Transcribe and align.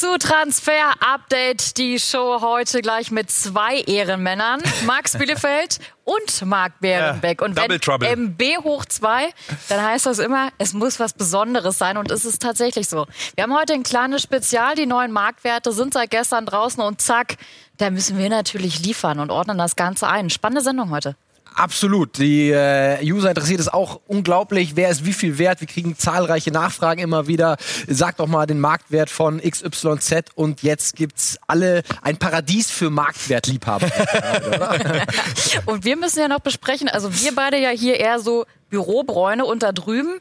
Zu 0.00 0.16
Transfer 0.16 0.94
Update, 1.00 1.76
die 1.76 2.00
Show 2.00 2.40
heute 2.40 2.80
gleich 2.80 3.10
mit 3.10 3.30
zwei 3.30 3.82
Ehrenmännern, 3.82 4.62
Max 4.86 5.18
Bielefeld 5.18 5.78
und 6.04 6.46
Marc 6.46 6.80
Bärenbeck. 6.80 7.42
Ja, 7.42 7.46
und 7.46 7.54
wenn 7.54 7.78
Trouble. 7.78 8.08
MB 8.08 8.64
hoch 8.64 8.86
zwei, 8.86 9.28
dann 9.68 9.84
heißt 9.84 10.06
das 10.06 10.18
immer, 10.18 10.52
es 10.56 10.72
muss 10.72 11.00
was 11.00 11.12
Besonderes 11.12 11.76
sein 11.76 11.98
und 11.98 12.10
es 12.10 12.24
ist 12.24 12.40
tatsächlich 12.40 12.88
so. 12.88 13.04
Wir 13.34 13.44
haben 13.44 13.54
heute 13.54 13.74
ein 13.74 13.82
kleines 13.82 14.22
Spezial, 14.22 14.74
die 14.74 14.86
neuen 14.86 15.12
Marktwerte 15.12 15.70
sind 15.70 15.92
seit 15.92 16.08
gestern 16.08 16.46
draußen 16.46 16.82
und 16.82 17.02
zack, 17.02 17.36
da 17.76 17.90
müssen 17.90 18.16
wir 18.16 18.30
natürlich 18.30 18.80
liefern 18.80 19.20
und 19.20 19.30
ordnen 19.30 19.58
das 19.58 19.76
Ganze 19.76 20.08
ein. 20.08 20.30
Spannende 20.30 20.62
Sendung 20.62 20.88
heute. 20.88 21.14
Absolut. 21.54 22.18
Die 22.18 22.50
äh, 22.50 22.98
User 23.02 23.30
interessiert 23.30 23.60
es 23.60 23.68
auch 23.68 24.00
unglaublich. 24.06 24.76
Wer 24.76 24.90
ist 24.90 25.04
wie 25.04 25.12
viel 25.12 25.38
wert? 25.38 25.60
Wir 25.60 25.68
kriegen 25.68 25.96
zahlreiche 25.96 26.50
Nachfragen 26.50 27.00
immer 27.00 27.26
wieder. 27.26 27.56
Sagt 27.86 28.20
doch 28.20 28.26
mal 28.26 28.46
den 28.46 28.60
Marktwert 28.60 29.10
von 29.10 29.40
XYZ 29.40 30.30
und 30.34 30.62
jetzt 30.62 30.96
gibt's 30.96 31.38
alle 31.46 31.82
ein 32.02 32.16
Paradies 32.16 32.70
für 32.70 32.90
Marktwertliebhaber. 32.90 33.86
und 35.66 35.84
wir 35.84 35.96
müssen 35.96 36.20
ja 36.20 36.28
noch 36.28 36.40
besprechen, 36.40 36.88
also 36.88 37.12
wir 37.22 37.34
beide 37.34 37.58
ja 37.58 37.70
hier 37.70 37.98
eher 37.98 38.20
so 38.20 38.46
Bürobräune 38.70 39.44
und 39.44 39.62
da 39.62 39.72
drüben. 39.72 40.20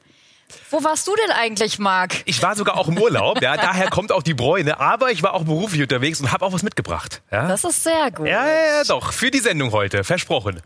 Wo 0.71 0.83
warst 0.83 1.07
du 1.07 1.15
denn 1.15 1.31
eigentlich, 1.31 1.77
Marc? 1.77 2.23
Ich 2.25 2.41
war 2.41 2.55
sogar 2.55 2.77
auch 2.77 2.87
im 2.87 2.97
Urlaub, 2.97 3.41
ja, 3.41 3.55
daher 3.55 3.89
kommt 3.89 4.11
auch 4.11 4.23
die 4.23 4.33
Bräune, 4.33 4.79
aber 4.79 5.11
ich 5.11 5.21
war 5.21 5.33
auch 5.33 5.43
beruflich 5.43 5.81
unterwegs 5.81 6.19
und 6.21 6.31
habe 6.31 6.43
auch 6.45 6.53
was 6.53 6.63
mitgebracht. 6.63 7.21
Ja? 7.31 7.47
Das 7.47 7.63
ist 7.63 7.83
sehr 7.83 8.11
gut. 8.11 8.27
Ja, 8.27 8.47
ja, 8.47 8.77
ja, 8.77 8.83
doch, 8.87 9.13
für 9.13 9.29
die 9.29 9.39
Sendung 9.39 9.71
heute, 9.71 10.03
versprochen. 10.03 10.61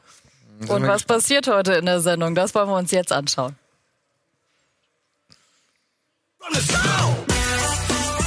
Und 0.67 0.87
was 0.87 1.03
passiert 1.03 1.47
heute 1.47 1.73
in 1.73 1.85
der 1.85 1.99
Sendung? 1.99 2.35
Das 2.35 2.53
wollen 2.55 2.69
wir 2.69 2.77
uns 2.77 2.91
jetzt 2.91 3.11
anschauen. 3.11 3.55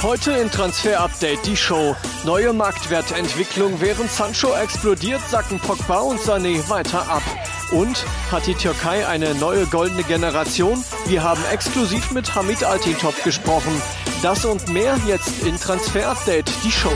Heute 0.03 0.31
in 0.33 0.51
Transfer 0.51 0.99
Update 0.99 1.45
die 1.45 1.57
Show. 1.57 1.95
Neue 2.23 2.53
Marktwertentwicklung. 2.53 3.81
Während 3.81 4.11
Sancho 4.11 4.53
explodiert, 4.55 5.21
sacken 5.27 5.59
Pogba 5.59 5.99
und 5.99 6.19
Sané 6.19 6.69
weiter 6.69 7.09
ab. 7.09 7.23
Und 7.71 8.05
hat 8.31 8.45
die 8.47 8.53
Türkei 8.53 9.05
eine 9.07 9.35
neue 9.35 9.65
goldene 9.65 10.03
Generation? 10.03 10.83
Wir 11.07 11.23
haben 11.23 11.43
exklusiv 11.51 12.11
mit 12.11 12.33
Hamid 12.35 12.63
Altintop 12.63 13.21
gesprochen. 13.23 13.81
Das 14.21 14.45
und 14.45 14.69
mehr 14.69 14.97
jetzt 15.05 15.43
in 15.43 15.59
Transfer 15.59 16.09
Update 16.09 16.49
die 16.63 16.71
Show. 16.71 16.93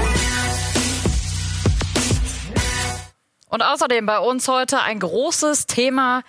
Und 3.51 3.61
außerdem 3.61 4.05
bei 4.05 4.17
uns 4.17 4.47
heute 4.47 4.81
ein 4.81 4.99
großes 4.99 5.67
Thema. 5.67 6.23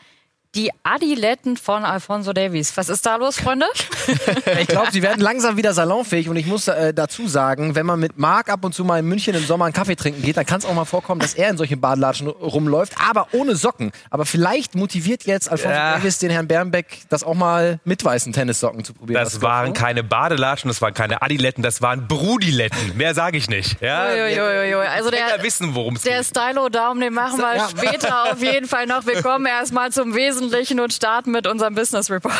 Die 0.56 0.70
Adiletten 0.82 1.56
von 1.56 1.84
Alfonso 1.84 2.32
Davies. 2.32 2.76
Was 2.76 2.88
ist 2.88 3.06
da 3.06 3.16
los, 3.16 3.40
Freunde? 3.40 3.66
ich 4.60 4.68
glaube, 4.68 4.88
sie 4.92 5.02
werden 5.02 5.20
langsam 5.20 5.56
wieder 5.56 5.72
salonfähig 5.74 6.28
und 6.28 6.36
ich 6.36 6.46
muss 6.46 6.68
äh, 6.68 6.94
dazu 6.94 7.28
sagen, 7.28 7.74
wenn 7.74 7.86
man 7.86 8.00
mit 8.00 8.18
Marc 8.18 8.48
ab 8.48 8.64
und 8.64 8.74
zu 8.74 8.84
mal 8.84 8.98
in 8.98 9.06
München 9.06 9.34
im 9.34 9.44
Sommer 9.44 9.66
einen 9.66 9.74
Kaffee 9.74 9.96
trinken 9.96 10.22
geht, 10.22 10.36
dann 10.36 10.46
kann 10.46 10.58
es 10.58 10.64
auch 10.64 10.74
mal 10.74 10.84
vorkommen, 10.84 11.20
dass 11.20 11.34
er 11.34 11.50
in 11.50 11.56
solchen 11.56 11.80
Badelatschen 11.80 12.28
rumläuft, 12.28 12.94
aber 13.08 13.28
ohne 13.32 13.56
Socken. 13.56 13.92
Aber 14.10 14.24
vielleicht 14.26 14.74
motiviert 14.74 15.24
jetzt 15.24 15.50
Alfonso 15.50 15.76
ja. 15.76 15.96
Davies 15.96 16.18
den 16.18 16.30
Herrn 16.30 16.48
Bernbeck, 16.48 17.00
das 17.08 17.24
auch 17.24 17.34
mal 17.34 17.80
mit 17.84 18.04
weißen 18.04 18.32
Tennissocken 18.32 18.84
zu 18.84 18.94
probieren. 18.94 19.22
Das 19.22 19.42
waren 19.42 19.72
keine 19.72 20.02
Badelatschen, 20.02 20.68
das 20.68 20.80
waren 20.82 20.94
keine 20.94 21.22
Adiletten, 21.22 21.62
das 21.62 21.82
waren 21.82 22.08
Brudiletten. 22.08 22.96
Mehr 22.96 23.14
sage 23.14 23.36
ich 23.36 23.48
nicht. 23.48 23.80
Ja? 23.80 24.02
Also 24.02 25.10
der, 25.10 25.42
wissen, 25.42 25.74
worum 25.74 25.96
es 25.96 26.02
geht. 26.02 26.12
Der 26.12 26.24
Stylo-Daumen, 26.24 27.00
den 27.00 27.12
machen 27.12 27.38
wir 27.38 27.56
ja. 27.56 27.68
später 27.68 28.32
auf 28.32 28.42
jeden 28.42 28.66
Fall 28.66 28.86
noch. 28.86 29.06
Wir 29.06 29.22
kommen 29.22 29.46
erstmal 29.46 29.90
zum 29.92 30.14
Wesentlichen 30.14 30.80
und 30.80 30.92
starten 30.92 31.30
mit 31.30 31.46
unserem 31.46 31.74
Business 31.74 32.10
Report. 32.10 32.32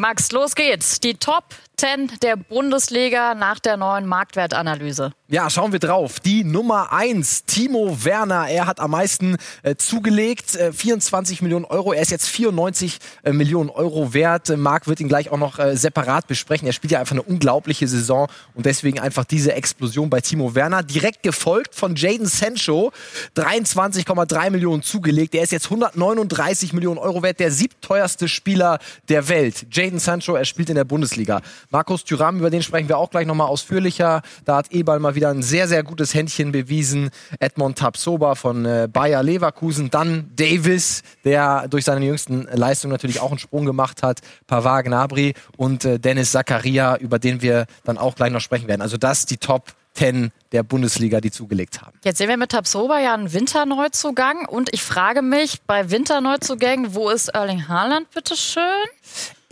Max, 0.00 0.32
los 0.32 0.54
geht's. 0.54 0.98
Die 1.00 1.12
Top 1.12 1.44
10 1.76 2.20
der 2.22 2.36
Bundesliga 2.36 3.34
nach 3.34 3.58
der 3.58 3.76
neuen 3.76 4.06
Marktwertanalyse. 4.06 5.12
Ja, 5.32 5.48
schauen 5.48 5.70
wir 5.70 5.78
drauf. 5.78 6.18
Die 6.18 6.42
Nummer 6.42 6.92
1, 6.92 7.44
Timo 7.44 8.04
Werner. 8.04 8.48
Er 8.48 8.66
hat 8.66 8.80
am 8.80 8.90
meisten 8.90 9.36
äh, 9.62 9.76
zugelegt, 9.76 10.56
äh, 10.56 10.72
24 10.72 11.40
Millionen 11.40 11.66
Euro. 11.66 11.92
Er 11.92 12.02
ist 12.02 12.10
jetzt 12.10 12.26
94 12.26 12.98
äh, 13.22 13.32
Millionen 13.32 13.70
Euro 13.70 14.12
wert. 14.12 14.50
Äh, 14.50 14.56
Marc 14.56 14.88
wird 14.88 14.98
ihn 14.98 15.06
gleich 15.06 15.30
auch 15.30 15.38
noch 15.38 15.60
äh, 15.60 15.76
separat 15.76 16.26
besprechen. 16.26 16.66
Er 16.66 16.72
spielt 16.72 16.90
ja 16.90 16.98
einfach 16.98 17.12
eine 17.12 17.22
unglaubliche 17.22 17.86
Saison 17.86 18.26
und 18.56 18.66
deswegen 18.66 18.98
einfach 18.98 19.24
diese 19.24 19.52
Explosion 19.52 20.10
bei 20.10 20.20
Timo 20.20 20.56
Werner. 20.56 20.82
Direkt 20.82 21.22
gefolgt 21.22 21.76
von 21.76 21.94
Jaden 21.94 22.26
Sancho, 22.26 22.90
23,3 23.36 24.50
Millionen 24.50 24.82
zugelegt. 24.82 25.36
Er 25.36 25.44
ist 25.44 25.52
jetzt 25.52 25.66
139 25.66 26.72
Millionen 26.72 26.98
Euro 26.98 27.22
wert, 27.22 27.38
der 27.38 27.52
siebteuerste 27.52 28.26
Spieler 28.26 28.80
der 29.08 29.28
Welt. 29.28 29.68
Jaden 29.70 30.00
Sancho, 30.00 30.34
er 30.34 30.44
spielt 30.44 30.70
in 30.70 30.74
der 30.74 30.82
Bundesliga. 30.82 31.40
Markus 31.70 32.02
Thüram, 32.02 32.40
über 32.40 32.50
den 32.50 32.64
sprechen 32.64 32.88
wir 32.88 32.98
auch 32.98 33.10
gleich 33.10 33.28
nochmal 33.28 33.46
ausführlicher. 33.46 34.22
Da 34.44 34.56
hat 34.56 34.72
Eberl 34.72 34.98
mal 34.98 35.14
wieder 35.14 35.19
ein 35.28 35.42
sehr, 35.42 35.68
sehr 35.68 35.82
gutes 35.82 36.14
Händchen 36.14 36.52
bewiesen. 36.52 37.10
Edmond 37.38 37.78
Tapsoba 37.78 38.34
von 38.34 38.64
äh, 38.64 38.88
Bayer 38.90 39.22
Leverkusen. 39.22 39.90
Dann 39.90 40.30
Davis, 40.36 41.02
der 41.24 41.68
durch 41.68 41.84
seine 41.84 42.04
jüngsten 42.04 42.48
Leistungen 42.52 42.92
natürlich 42.92 43.20
auch 43.20 43.30
einen 43.30 43.38
Sprung 43.38 43.66
gemacht 43.66 44.02
hat. 44.02 44.20
Pavard 44.46 44.86
Gnabry 44.86 45.34
und 45.56 45.84
äh, 45.84 45.98
Dennis 45.98 46.32
Zakaria, 46.32 46.96
über 46.96 47.18
den 47.18 47.42
wir 47.42 47.66
dann 47.84 47.98
auch 47.98 48.14
gleich 48.16 48.32
noch 48.32 48.40
sprechen 48.40 48.68
werden. 48.68 48.82
Also 48.82 48.96
das 48.96 49.26
die 49.26 49.36
Top 49.36 49.74
10 49.94 50.32
der 50.52 50.62
Bundesliga, 50.62 51.20
die 51.20 51.30
zugelegt 51.30 51.80
haben. 51.80 51.98
Jetzt 52.04 52.18
sehen 52.18 52.28
wir 52.28 52.36
mit 52.36 52.50
Tapsoba 52.50 53.00
ja 53.00 53.14
einen 53.14 53.32
Winterneuzugang 53.32 54.46
und 54.46 54.72
ich 54.72 54.82
frage 54.82 55.22
mich 55.22 55.62
bei 55.62 55.90
Winterneuzugängen, 55.90 56.94
wo 56.94 57.10
ist 57.10 57.28
Erling 57.28 57.68
Haaland 57.68 58.10
bitte 58.10 58.36
schön? 58.36 58.62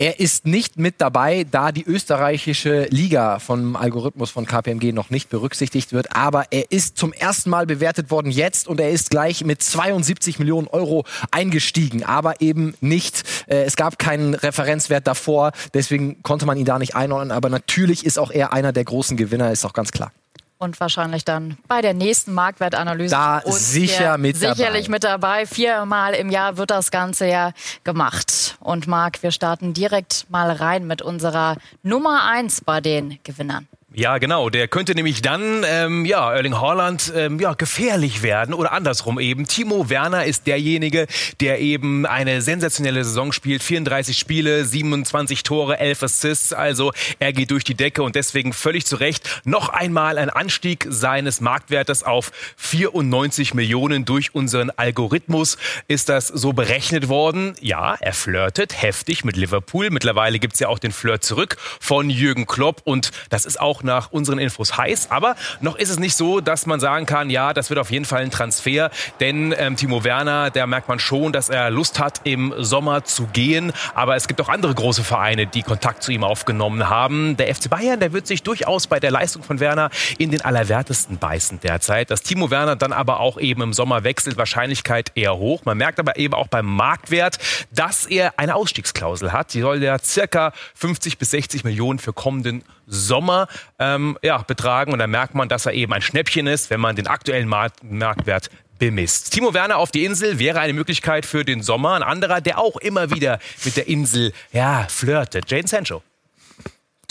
Er 0.01 0.21
ist 0.21 0.45
nicht 0.45 0.79
mit 0.79 0.95
dabei, 0.99 1.45
da 1.49 1.73
die 1.73 1.83
österreichische 1.83 2.85
Liga 2.89 3.39
vom 3.39 3.75
Algorithmus 3.75 4.31
von 4.31 4.45
KPMG 4.45 4.93
noch 4.93 5.09
nicht 5.09 5.29
berücksichtigt 5.29 5.91
wird. 5.91 6.15
Aber 6.15 6.45
er 6.51 6.71
ist 6.71 6.97
zum 6.97 7.11
ersten 7.11 7.49
Mal 7.49 7.65
bewertet 7.65 8.09
worden 8.09 8.31
jetzt 8.31 8.69
und 8.69 8.79
er 8.79 8.91
ist 8.91 9.09
gleich 9.09 9.43
mit 9.43 9.61
72 9.61 10.39
Millionen 10.39 10.69
Euro 10.69 11.03
eingestiegen. 11.31 12.03
Aber 12.05 12.39
eben 12.39 12.75
nicht, 12.79 13.25
äh, 13.47 13.63
es 13.63 13.75
gab 13.75 13.99
keinen 13.99 14.35
Referenzwert 14.35 15.05
davor, 15.05 15.51
deswegen 15.73 16.23
konnte 16.23 16.45
man 16.45 16.57
ihn 16.57 16.63
da 16.63 16.79
nicht 16.79 16.95
einordnen. 16.95 17.31
Aber 17.31 17.49
natürlich 17.49 18.05
ist 18.05 18.19
auch 18.19 18.31
er 18.31 18.53
einer 18.53 18.71
der 18.71 18.85
großen 18.85 19.17
Gewinner, 19.17 19.51
ist 19.51 19.65
auch 19.65 19.73
ganz 19.73 19.91
klar 19.91 20.13
und 20.59 20.79
wahrscheinlich 20.79 21.23
dann 21.25 21.57
bei 21.67 21.81
der 21.81 21.93
nächsten 21.93 22.33
Marktwertanalyse. 22.33 23.15
Da 23.15 23.41
sicher 23.45 24.17
mit 24.17 24.35
sicherlich 24.37 24.85
dabei. 24.85 24.91
mit 24.91 25.03
dabei. 25.03 25.45
Viermal 25.45 26.13
im 26.13 26.29
Jahr 26.29 26.57
wird 26.57 26.69
das 26.69 26.91
Ganze 26.91 27.27
ja 27.27 27.53
gemacht. 27.83 28.57
Und 28.59 28.85
Marc, 28.85 29.23
wir 29.23 29.31
starten 29.31 29.73
direkt 29.73 30.29
mal 30.29 30.51
rein 30.51 30.85
mit 30.85 31.01
unserer 31.01 31.55
Nummer 31.81 32.25
eins 32.25 32.61
bei 32.61 32.81
den 32.81 33.19
Gewinnern. 33.23 33.67
Ja, 33.91 34.19
genau. 34.19 34.51
Der 34.51 34.67
könnte 34.67 34.93
nämlich 34.93 35.23
dann, 35.23 35.65
ähm, 35.65 36.05
ja, 36.05 36.31
Erling 36.31 36.61
Haaland, 36.61 37.11
ähm, 37.15 37.39
ja, 37.39 37.53
gefährlich 37.55 38.21
werden 38.21 38.53
oder 38.53 38.71
andersrum 38.71 39.19
eben. 39.19 39.47
Timo 39.47 39.89
Werner 39.89 40.25
ist 40.25 40.45
derjenige, 40.45 41.07
der 41.39 41.59
eben 41.59 42.05
eine 42.05 42.43
sensationelle 42.43 43.03
Saison 43.03 43.31
spielt. 43.31 43.63
34 43.63 44.15
Spiele, 44.15 44.63
27 44.63 45.41
Tore, 45.41 45.79
11 45.79 46.03
Assists. 46.03 46.53
Also 46.53 46.91
er 47.17 47.33
geht 47.33 47.49
durch 47.49 47.63
die 47.63 47.73
Decke 47.73 48.03
und 48.03 48.15
deswegen 48.15 48.53
völlig 48.53 48.85
zu 48.85 48.95
Recht 48.97 49.41
noch 49.43 49.69
einmal 49.69 50.19
ein 50.19 50.29
Anstieg 50.29 50.85
seines 50.87 51.41
Marktwertes 51.41 52.03
auf 52.03 52.31
94 52.57 53.55
Millionen 53.55 54.05
durch 54.05 54.35
unseren 54.35 54.69
Algorithmus 54.69 55.57
ist 55.87 56.09
das 56.09 56.27
so 56.27 56.53
berechnet 56.53 57.09
worden. 57.09 57.55
Ja, 57.59 57.95
er 57.99 58.13
flirtet 58.13 58.79
heftig 58.79 59.25
mit 59.25 59.35
Liverpool. 59.35 59.89
Mittlerweile 59.89 60.37
gibt's 60.37 60.59
ja 60.59 60.67
auch 60.67 60.77
den 60.77 60.91
Flirt 60.91 61.23
zurück 61.23 61.57
von 61.79 62.11
Jürgen 62.11 62.45
Klopp 62.45 62.81
und 62.83 63.09
das 63.31 63.45
ist 63.45 63.59
auch 63.59 63.78
nach 63.83 64.11
unseren 64.11 64.39
Infos 64.39 64.77
heiß. 64.77 65.11
Aber 65.11 65.35
noch 65.61 65.77
ist 65.77 65.89
es 65.89 65.99
nicht 65.99 66.15
so, 66.15 66.41
dass 66.41 66.65
man 66.65 66.79
sagen 66.79 67.05
kann, 67.05 67.29
ja, 67.29 67.53
das 67.53 67.69
wird 67.69 67.79
auf 67.79 67.91
jeden 67.91 68.05
Fall 68.05 68.21
ein 68.21 68.31
Transfer. 68.31 68.91
Denn 69.19 69.53
ähm, 69.57 69.75
Timo 69.75 70.03
Werner, 70.03 70.49
da 70.49 70.67
merkt 70.67 70.87
man 70.87 70.99
schon, 70.99 71.31
dass 71.31 71.49
er 71.49 71.69
Lust 71.69 71.99
hat, 71.99 72.21
im 72.23 72.53
Sommer 72.57 73.03
zu 73.03 73.27
gehen. 73.27 73.71
Aber 73.93 74.15
es 74.15 74.27
gibt 74.27 74.41
auch 74.41 74.49
andere 74.49 74.73
große 74.73 75.03
Vereine, 75.03 75.47
die 75.47 75.63
Kontakt 75.63 76.03
zu 76.03 76.11
ihm 76.11 76.23
aufgenommen 76.23 76.89
haben. 76.89 77.37
Der 77.37 77.53
FC 77.53 77.69
Bayern, 77.69 77.99
der 77.99 78.13
wird 78.13 78.27
sich 78.27 78.43
durchaus 78.43 78.87
bei 78.87 78.99
der 78.99 79.11
Leistung 79.11 79.43
von 79.43 79.59
Werner 79.59 79.89
in 80.17 80.31
den 80.31 80.41
Allerwertesten 80.41 81.17
beißen 81.17 81.59
derzeit. 81.61 82.11
Dass 82.11 82.21
Timo 82.21 82.51
Werner 82.51 82.75
dann 82.75 82.93
aber 82.93 83.19
auch 83.19 83.39
eben 83.39 83.61
im 83.61 83.73
Sommer 83.73 84.03
wechselt, 84.03 84.37
Wahrscheinlichkeit 84.37 85.11
eher 85.15 85.37
hoch. 85.37 85.65
Man 85.65 85.77
merkt 85.77 85.99
aber 85.99 86.17
eben 86.17 86.33
auch 86.33 86.47
beim 86.47 86.65
Marktwert, 86.65 87.37
dass 87.71 88.05
er 88.05 88.33
eine 88.37 88.55
Ausstiegsklausel 88.55 89.31
hat. 89.31 89.53
Die 89.53 89.61
soll 89.61 89.83
ja 89.83 89.97
circa 89.99 90.53
50 90.75 91.17
bis 91.17 91.31
60 91.31 91.63
Millionen 91.63 91.99
für 91.99 92.13
kommenden 92.13 92.63
Sommer 92.89 93.47
ähm, 93.77 94.17
ja, 94.21 94.39
betragen. 94.39 94.91
Und 94.91 94.99
da 94.99 95.07
merkt 95.07 95.35
man, 95.35 95.47
dass 95.47 95.65
er 95.65 95.73
eben 95.73 95.93
ein 95.93 96.01
Schnäppchen 96.01 96.47
ist, 96.47 96.69
wenn 96.69 96.79
man 96.79 96.95
den 96.95 97.07
aktuellen 97.07 97.47
Markt 97.47 97.83
Marktwert 97.83 98.49
bemisst. 98.79 99.33
Timo 99.33 99.53
Werner 99.53 99.77
auf 99.77 99.91
die 99.91 100.05
Insel 100.05 100.39
wäre 100.39 100.59
eine 100.59 100.73
Möglichkeit 100.73 101.25
für 101.25 101.45
den 101.45 101.61
Sommer. 101.61 101.93
Ein 101.93 102.03
anderer, 102.03 102.41
der 102.41 102.57
auch 102.57 102.77
immer 102.77 103.11
wieder 103.11 103.39
mit 103.63 103.77
der 103.77 103.87
Insel 103.87 104.33
ja, 104.51 104.87
flirtet. 104.89 105.51
Jane 105.51 105.67
Sancho. 105.67 106.01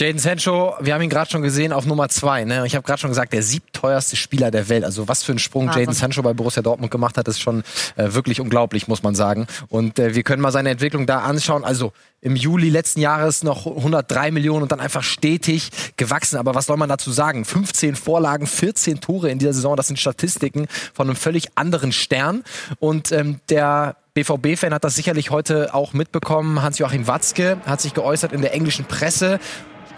Jaden 0.00 0.21
Sancho, 0.21 0.75
wir 0.79 0.95
haben 0.95 1.03
ihn 1.03 1.11
gerade 1.11 1.29
schon 1.29 1.43
gesehen 1.43 1.73
auf 1.73 1.85
Nummer 1.85 2.09
zwei. 2.09 2.45
Ne? 2.45 2.65
Ich 2.67 2.77
habe 2.77 2.87
gerade 2.87 3.00
schon 3.00 3.11
gesagt, 3.11 3.33
der 3.33 3.43
siebteuerste 3.43 4.15
Spieler 4.15 4.53
der 4.53 4.69
Welt. 4.69 4.85
Also 4.85 5.09
was 5.09 5.25
für 5.25 5.33
einen 5.33 5.41
Sprung 5.41 5.67
Jaden 5.73 5.93
Sancho 5.93 6.23
bei 6.23 6.35
Borussia 6.35 6.62
Dortmund 6.62 6.93
gemacht 6.93 7.19
hat, 7.19 7.27
ist 7.27 7.41
schon 7.41 7.65
äh, 7.97 8.15
wirklich 8.15 8.41
unglaublich, 8.41 8.87
muss 8.87 9.03
man 9.03 9.17
sagen. 9.17 9.49
Und 9.69 9.99
äh, 9.99 10.15
wir 10.15 10.23
können 10.23 10.41
mal 10.41 10.53
seine 10.53 10.71
Entwicklung 10.71 11.06
da 11.06 11.23
anschauen. 11.23 11.65
Also 11.65 11.93
im 12.21 12.37
Juli 12.37 12.71
letzten 12.71 13.00
Jahres 13.00 13.43
noch 13.43 13.67
103 13.67 14.31
Millionen 14.31 14.62
und 14.62 14.71
dann 14.71 14.79
einfach 14.79 15.03
stetig 15.03 15.71
gewachsen. 15.97 16.37
Aber 16.37 16.55
was 16.55 16.67
soll 16.67 16.77
man 16.77 16.89
dazu 16.89 17.11
sagen? 17.11 17.45
15 17.45 17.97
Vorlagen, 17.97 18.47
14 18.47 19.00
Tore 19.00 19.31
in 19.31 19.41
dieser 19.41 19.53
Saison, 19.53 19.75
das 19.75 19.89
sind 19.89 19.99
Statistiken 19.99 20.69
von 20.95 21.09
einem 21.09 21.17
völlig 21.17 21.49
anderen 21.56 21.91
Stern. 21.91 22.45
Und 22.79 23.11
ähm, 23.11 23.41
der 23.49 23.97
BVB-Fan 24.15 24.73
hat 24.73 24.85
das 24.85 24.95
sicherlich 24.95 25.31
heute 25.31 25.75
auch 25.75 25.93
mitbekommen. 25.93 26.62
Hans-Joachim 26.62 27.09
Watzke 27.09 27.59
hat 27.67 27.81
sich 27.81 27.95
geäußert 27.95 28.33
in 28.33 28.43
der 28.43 28.53
englischen 28.53 28.85
Presse 28.85 29.41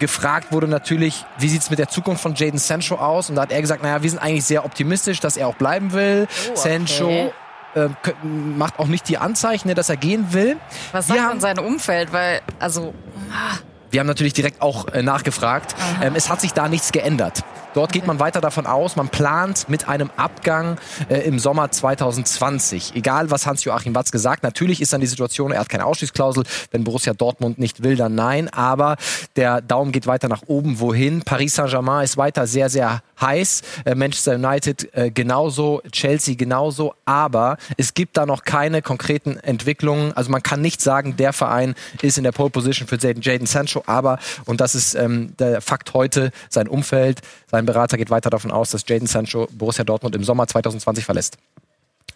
Gefragt 0.01 0.51
wurde 0.51 0.67
natürlich, 0.67 1.25
wie 1.37 1.47
sieht 1.47 1.61
es 1.61 1.69
mit 1.69 1.77
der 1.77 1.87
Zukunft 1.87 2.23
von 2.23 2.33
Jaden 2.33 2.57
Sancho 2.57 2.95
aus? 2.95 3.29
Und 3.29 3.35
da 3.35 3.43
hat 3.43 3.51
er 3.51 3.61
gesagt, 3.61 3.83
naja, 3.83 4.01
wir 4.01 4.09
sind 4.09 4.17
eigentlich 4.17 4.43
sehr 4.43 4.65
optimistisch, 4.65 5.19
dass 5.19 5.37
er 5.37 5.47
auch 5.47 5.53
bleiben 5.53 5.93
will. 5.93 6.27
Oh, 6.27 6.49
okay. 6.49 6.59
Sancho 6.59 7.33
äh, 7.75 7.89
macht 8.23 8.79
auch 8.79 8.87
nicht 8.87 9.07
die 9.09 9.19
Anzeichen, 9.19 9.67
ne, 9.67 9.75
dass 9.75 9.89
er 9.89 9.97
gehen 9.97 10.33
will. 10.33 10.57
Was 10.91 11.05
sagt 11.05 11.19
denn 11.19 11.39
sein 11.39 11.59
Umfeld? 11.59 12.11
Weil, 12.11 12.41
also... 12.57 12.95
Wir 13.91 13.99
haben 13.99 14.07
natürlich 14.07 14.33
direkt 14.33 14.59
auch 14.59 14.87
äh, 14.87 15.03
nachgefragt. 15.03 15.75
Ähm, 16.01 16.15
es 16.15 16.29
hat 16.29 16.41
sich 16.41 16.53
da 16.53 16.67
nichts 16.67 16.91
geändert. 16.91 17.43
Dort 17.73 17.93
geht 17.93 18.05
man 18.05 18.19
weiter 18.19 18.41
davon 18.41 18.65
aus, 18.65 18.97
man 18.97 19.07
plant 19.07 19.69
mit 19.69 19.87
einem 19.87 20.09
Abgang 20.17 20.77
äh, 21.07 21.19
im 21.19 21.39
Sommer 21.39 21.71
2020. 21.71 22.95
Egal, 22.95 23.31
was 23.31 23.45
Hans-Joachim 23.45 23.95
Watz 23.95 24.11
gesagt. 24.11 24.43
Natürlich 24.43 24.81
ist 24.81 24.91
dann 24.91 24.99
die 24.99 25.07
Situation, 25.07 25.53
er 25.53 25.61
hat 25.61 25.69
keine 25.69 25.85
Ausstiegsklausel. 25.85 26.43
Wenn 26.71 26.83
Borussia 26.83 27.13
Dortmund 27.13 27.59
nicht 27.59 27.81
will, 27.81 27.95
dann 27.95 28.13
nein. 28.13 28.49
Aber 28.49 28.97
der 29.37 29.61
Daumen 29.61 29.93
geht 29.93 30.05
weiter 30.05 30.27
nach 30.27 30.43
oben. 30.47 30.79
Wohin? 30.81 31.21
Paris 31.21 31.55
Saint-Germain 31.55 32.03
ist 32.03 32.17
weiter 32.17 32.45
sehr, 32.45 32.69
sehr 32.69 33.01
heiß. 33.21 33.61
Äh, 33.85 33.95
Manchester 33.95 34.35
United 34.35 34.93
äh, 34.93 35.09
genauso, 35.09 35.81
Chelsea 35.91 36.35
genauso. 36.35 36.93
Aber 37.05 37.55
es 37.77 37.93
gibt 37.93 38.17
da 38.17 38.25
noch 38.25 38.43
keine 38.43 38.81
konkreten 38.81 39.37
Entwicklungen. 39.37 40.11
Also 40.13 40.29
man 40.29 40.43
kann 40.43 40.61
nicht 40.61 40.81
sagen, 40.81 41.15
der 41.15 41.31
Verein 41.31 41.75
ist 42.01 42.17
in 42.17 42.25
der 42.25 42.33
Pole 42.33 42.49
Position 42.49 42.87
für 42.87 42.97
Jaden 42.97 43.47
Sancho. 43.47 43.83
Aber, 43.85 44.19
und 44.45 44.59
das 44.59 44.75
ist 44.75 44.93
ähm, 44.95 45.33
der 45.39 45.61
Fakt 45.61 45.93
heute, 45.93 46.31
sein 46.49 46.67
Umfeld, 46.67 47.21
sein 47.49 47.60
Berater 47.65 47.97
geht 47.97 48.09
weiter 48.09 48.29
davon 48.29 48.51
aus, 48.51 48.71
dass 48.71 48.83
Jaden 48.87 49.07
Sancho 49.07 49.47
Borussia 49.51 49.83
Dortmund 49.83 50.15
im 50.15 50.23
Sommer 50.23 50.47
2020 50.47 51.05
verlässt. 51.05 51.37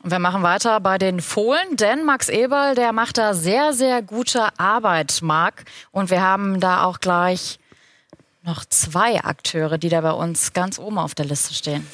Wir 0.03 0.19
machen 0.19 0.43
weiter 0.43 0.79
bei 0.81 0.99
den 0.99 1.19
Fohlen, 1.19 1.77
denn 1.77 2.05
Max 2.05 2.29
Eberl, 2.29 2.75
der 2.75 2.93
macht 2.93 3.17
da 3.17 3.33
sehr, 3.33 3.73
sehr 3.73 4.03
gute 4.03 4.49
Arbeit, 4.59 5.19
Marc. 5.23 5.65
Und 5.91 6.11
wir 6.11 6.21
haben 6.21 6.59
da 6.59 6.83
auch 6.83 6.99
gleich 6.99 7.57
noch 8.43 8.63
zwei 8.65 9.23
Akteure, 9.23 9.79
die 9.79 9.89
da 9.89 10.01
bei 10.01 10.11
uns 10.11 10.53
ganz 10.53 10.77
oben 10.77 10.99
auf 10.99 11.15
der 11.15 11.25
Liste 11.25 11.55
stehen. 11.55 11.87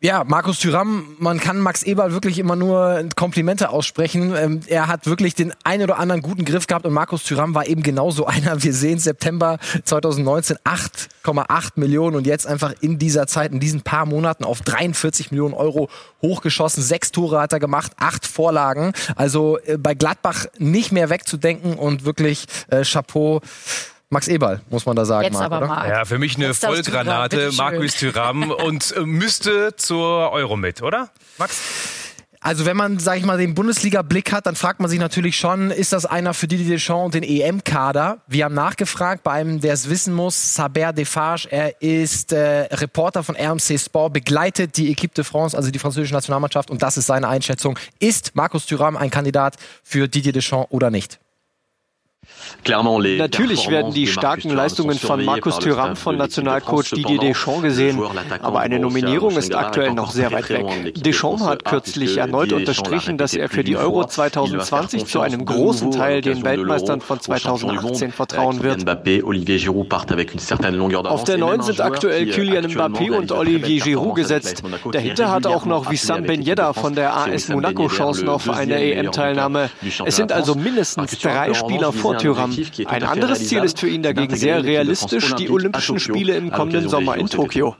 Ja, 0.00 0.22
Markus 0.22 0.58
Thüram, 0.58 1.16
man 1.18 1.40
kann 1.40 1.58
Max 1.58 1.82
Eberl 1.82 2.12
wirklich 2.12 2.38
immer 2.38 2.56
nur 2.56 3.08
Komplimente 3.16 3.70
aussprechen. 3.70 4.34
Ähm, 4.36 4.60
er 4.66 4.86
hat 4.86 5.06
wirklich 5.06 5.34
den 5.34 5.54
einen 5.64 5.84
oder 5.84 5.98
anderen 5.98 6.20
guten 6.20 6.44
Griff 6.44 6.66
gehabt 6.66 6.84
und 6.84 6.92
Markus 6.92 7.22
Thüram 7.22 7.54
war 7.54 7.66
eben 7.66 7.82
genauso 7.82 8.26
einer. 8.26 8.62
Wir 8.62 8.74
sehen 8.74 8.98
September 8.98 9.58
2019 9.84 10.58
8,8 10.62 11.70
Millionen 11.76 12.16
und 12.16 12.26
jetzt 12.26 12.46
einfach 12.46 12.74
in 12.82 12.98
dieser 12.98 13.26
Zeit, 13.26 13.52
in 13.52 13.60
diesen 13.60 13.80
paar 13.80 14.04
Monaten 14.04 14.44
auf 14.44 14.60
43 14.60 15.30
Millionen 15.30 15.54
Euro 15.54 15.88
hochgeschossen. 16.20 16.82
Sechs 16.82 17.10
Tore 17.10 17.40
hat 17.40 17.54
er 17.54 17.60
gemacht, 17.60 17.92
acht 17.96 18.26
Vorlagen. 18.26 18.92
Also 19.16 19.58
äh, 19.64 19.78
bei 19.78 19.94
Gladbach 19.94 20.46
nicht 20.58 20.92
mehr 20.92 21.08
wegzudenken 21.08 21.74
und 21.74 22.04
wirklich 22.04 22.44
äh, 22.68 22.82
Chapeau 22.82 23.40
Max 24.10 24.28
Eberl, 24.28 24.60
muss 24.70 24.86
man 24.86 24.96
da 24.96 25.04
sagen. 25.04 25.24
Jetzt 25.24 25.34
Marc, 25.34 25.52
aber 25.52 25.66
mal. 25.66 25.88
Ja, 25.88 26.04
für 26.04 26.18
mich 26.18 26.36
eine 26.36 26.46
Jetzt 26.46 26.64
Vollgranate, 26.64 27.50
Markus 27.56 27.94
Thüram 27.94 28.50
und 28.66 28.94
äh, 28.96 29.00
müsste 29.00 29.74
zur 29.76 30.30
Euro 30.30 30.56
mit, 30.56 30.82
oder? 30.82 31.10
Max? 31.38 31.60
Also 32.44 32.66
wenn 32.66 32.76
man, 32.76 32.98
sag 32.98 33.16
ich 33.16 33.24
mal, 33.24 33.38
den 33.38 33.54
Bundesliga-Blick 33.54 34.30
hat, 34.30 34.44
dann 34.44 34.54
fragt 34.54 34.78
man 34.78 34.90
sich 34.90 34.98
natürlich 34.98 35.38
schon, 35.38 35.70
ist 35.70 35.94
das 35.94 36.04
einer 36.04 36.34
für 36.34 36.46
Didier 36.46 36.68
Deschamps 36.68 37.06
und 37.06 37.14
den 37.14 37.22
EM-Kader? 37.22 38.18
Wir 38.26 38.44
haben 38.44 38.54
nachgefragt 38.54 39.22
bei 39.22 39.32
einem, 39.32 39.62
der 39.62 39.72
es 39.72 39.88
wissen 39.88 40.12
muss, 40.12 40.52
Saber 40.52 40.92
Defarge. 40.92 41.48
Er 41.50 41.80
ist 41.80 42.34
äh, 42.34 42.68
Reporter 42.70 43.22
von 43.22 43.34
RMC 43.34 43.80
Sport, 43.80 44.12
begleitet 44.12 44.76
die 44.76 44.90
Equipe 44.90 45.14
de 45.14 45.24
France, 45.24 45.56
also 45.56 45.70
die 45.70 45.78
französische 45.78 46.12
Nationalmannschaft 46.12 46.70
und 46.70 46.82
das 46.82 46.98
ist 46.98 47.06
seine 47.06 47.28
Einschätzung. 47.28 47.78
Ist 47.98 48.36
Markus 48.36 48.66
Thuram 48.66 48.98
ein 48.98 49.08
Kandidat 49.08 49.56
für 49.82 50.06
Didier 50.06 50.34
Deschamps 50.34 50.70
oder 50.70 50.90
nicht? 50.90 51.20
Natürlich 52.66 53.68
werden 53.68 53.92
die 53.92 54.06
starken 54.06 54.50
Leistungen 54.50 54.98
von 54.98 55.24
Markus 55.24 55.58
Thuram 55.58 55.96
von 55.96 56.16
Nationalcoach 56.16 56.90
Didier 56.90 57.18
Deschamps 57.18 57.62
gesehen, 57.62 58.00
aber 58.40 58.60
eine 58.60 58.78
Nominierung 58.78 59.36
ist 59.36 59.54
aktuell 59.54 59.92
noch 59.92 60.10
sehr 60.10 60.32
weit 60.32 60.48
weg. 60.50 60.94
Deschamps 60.94 61.42
hat 61.42 61.64
kürzlich 61.64 62.16
erneut 62.16 62.52
unterstrichen, 62.52 63.18
dass 63.18 63.34
er 63.34 63.48
für 63.48 63.64
die 63.64 63.76
Euro 63.76 64.04
2020 64.04 65.06
zu 65.06 65.20
einem 65.20 65.44
großen 65.44 65.90
Teil 65.90 66.20
den 66.20 66.44
Weltmeistern 66.44 67.00
von 67.00 67.20
2018 67.20 68.12
vertrauen 68.12 68.62
wird. 68.62 68.88
Auf 71.06 71.24
der 71.24 71.38
9 71.38 71.62
sind 71.62 71.80
aktuell 71.80 72.26
Kylian 72.26 72.66
Mbappé 72.66 73.10
und 73.12 73.32
Olivier 73.32 73.80
Giroud 73.80 74.14
gesetzt. 74.14 74.62
Dahinter 74.92 75.30
hat 75.30 75.46
auch 75.46 75.64
noch 75.64 75.90
Wissam 75.90 76.24
Ben 76.24 76.42
Yedda 76.42 76.72
von 76.72 76.94
der 76.94 77.16
AS 77.16 77.48
Monaco 77.48 77.88
Chancen 77.88 78.28
auf 78.28 78.48
eine 78.48 78.82
EM-Teilnahme. 78.82 79.70
Es 80.04 80.16
sind 80.16 80.32
also 80.32 80.54
mindestens 80.54 81.18
drei 81.18 81.52
Spieler 81.54 81.92
vor 81.92 82.13
Thuram. 82.18 82.56
Ein 82.86 83.02
anderes 83.04 83.48
Ziel 83.48 83.62
ist 83.64 83.78
für 83.78 83.88
ihn 83.88 84.02
dagegen 84.02 84.34
sehr 84.36 84.62
realistisch, 84.64 85.34
die 85.34 85.50
Olympischen 85.50 85.98
Spiele 85.98 86.36
im 86.36 86.50
kommenden 86.50 86.88
Sommer 86.88 87.16
in 87.16 87.28
Tokio. 87.28 87.76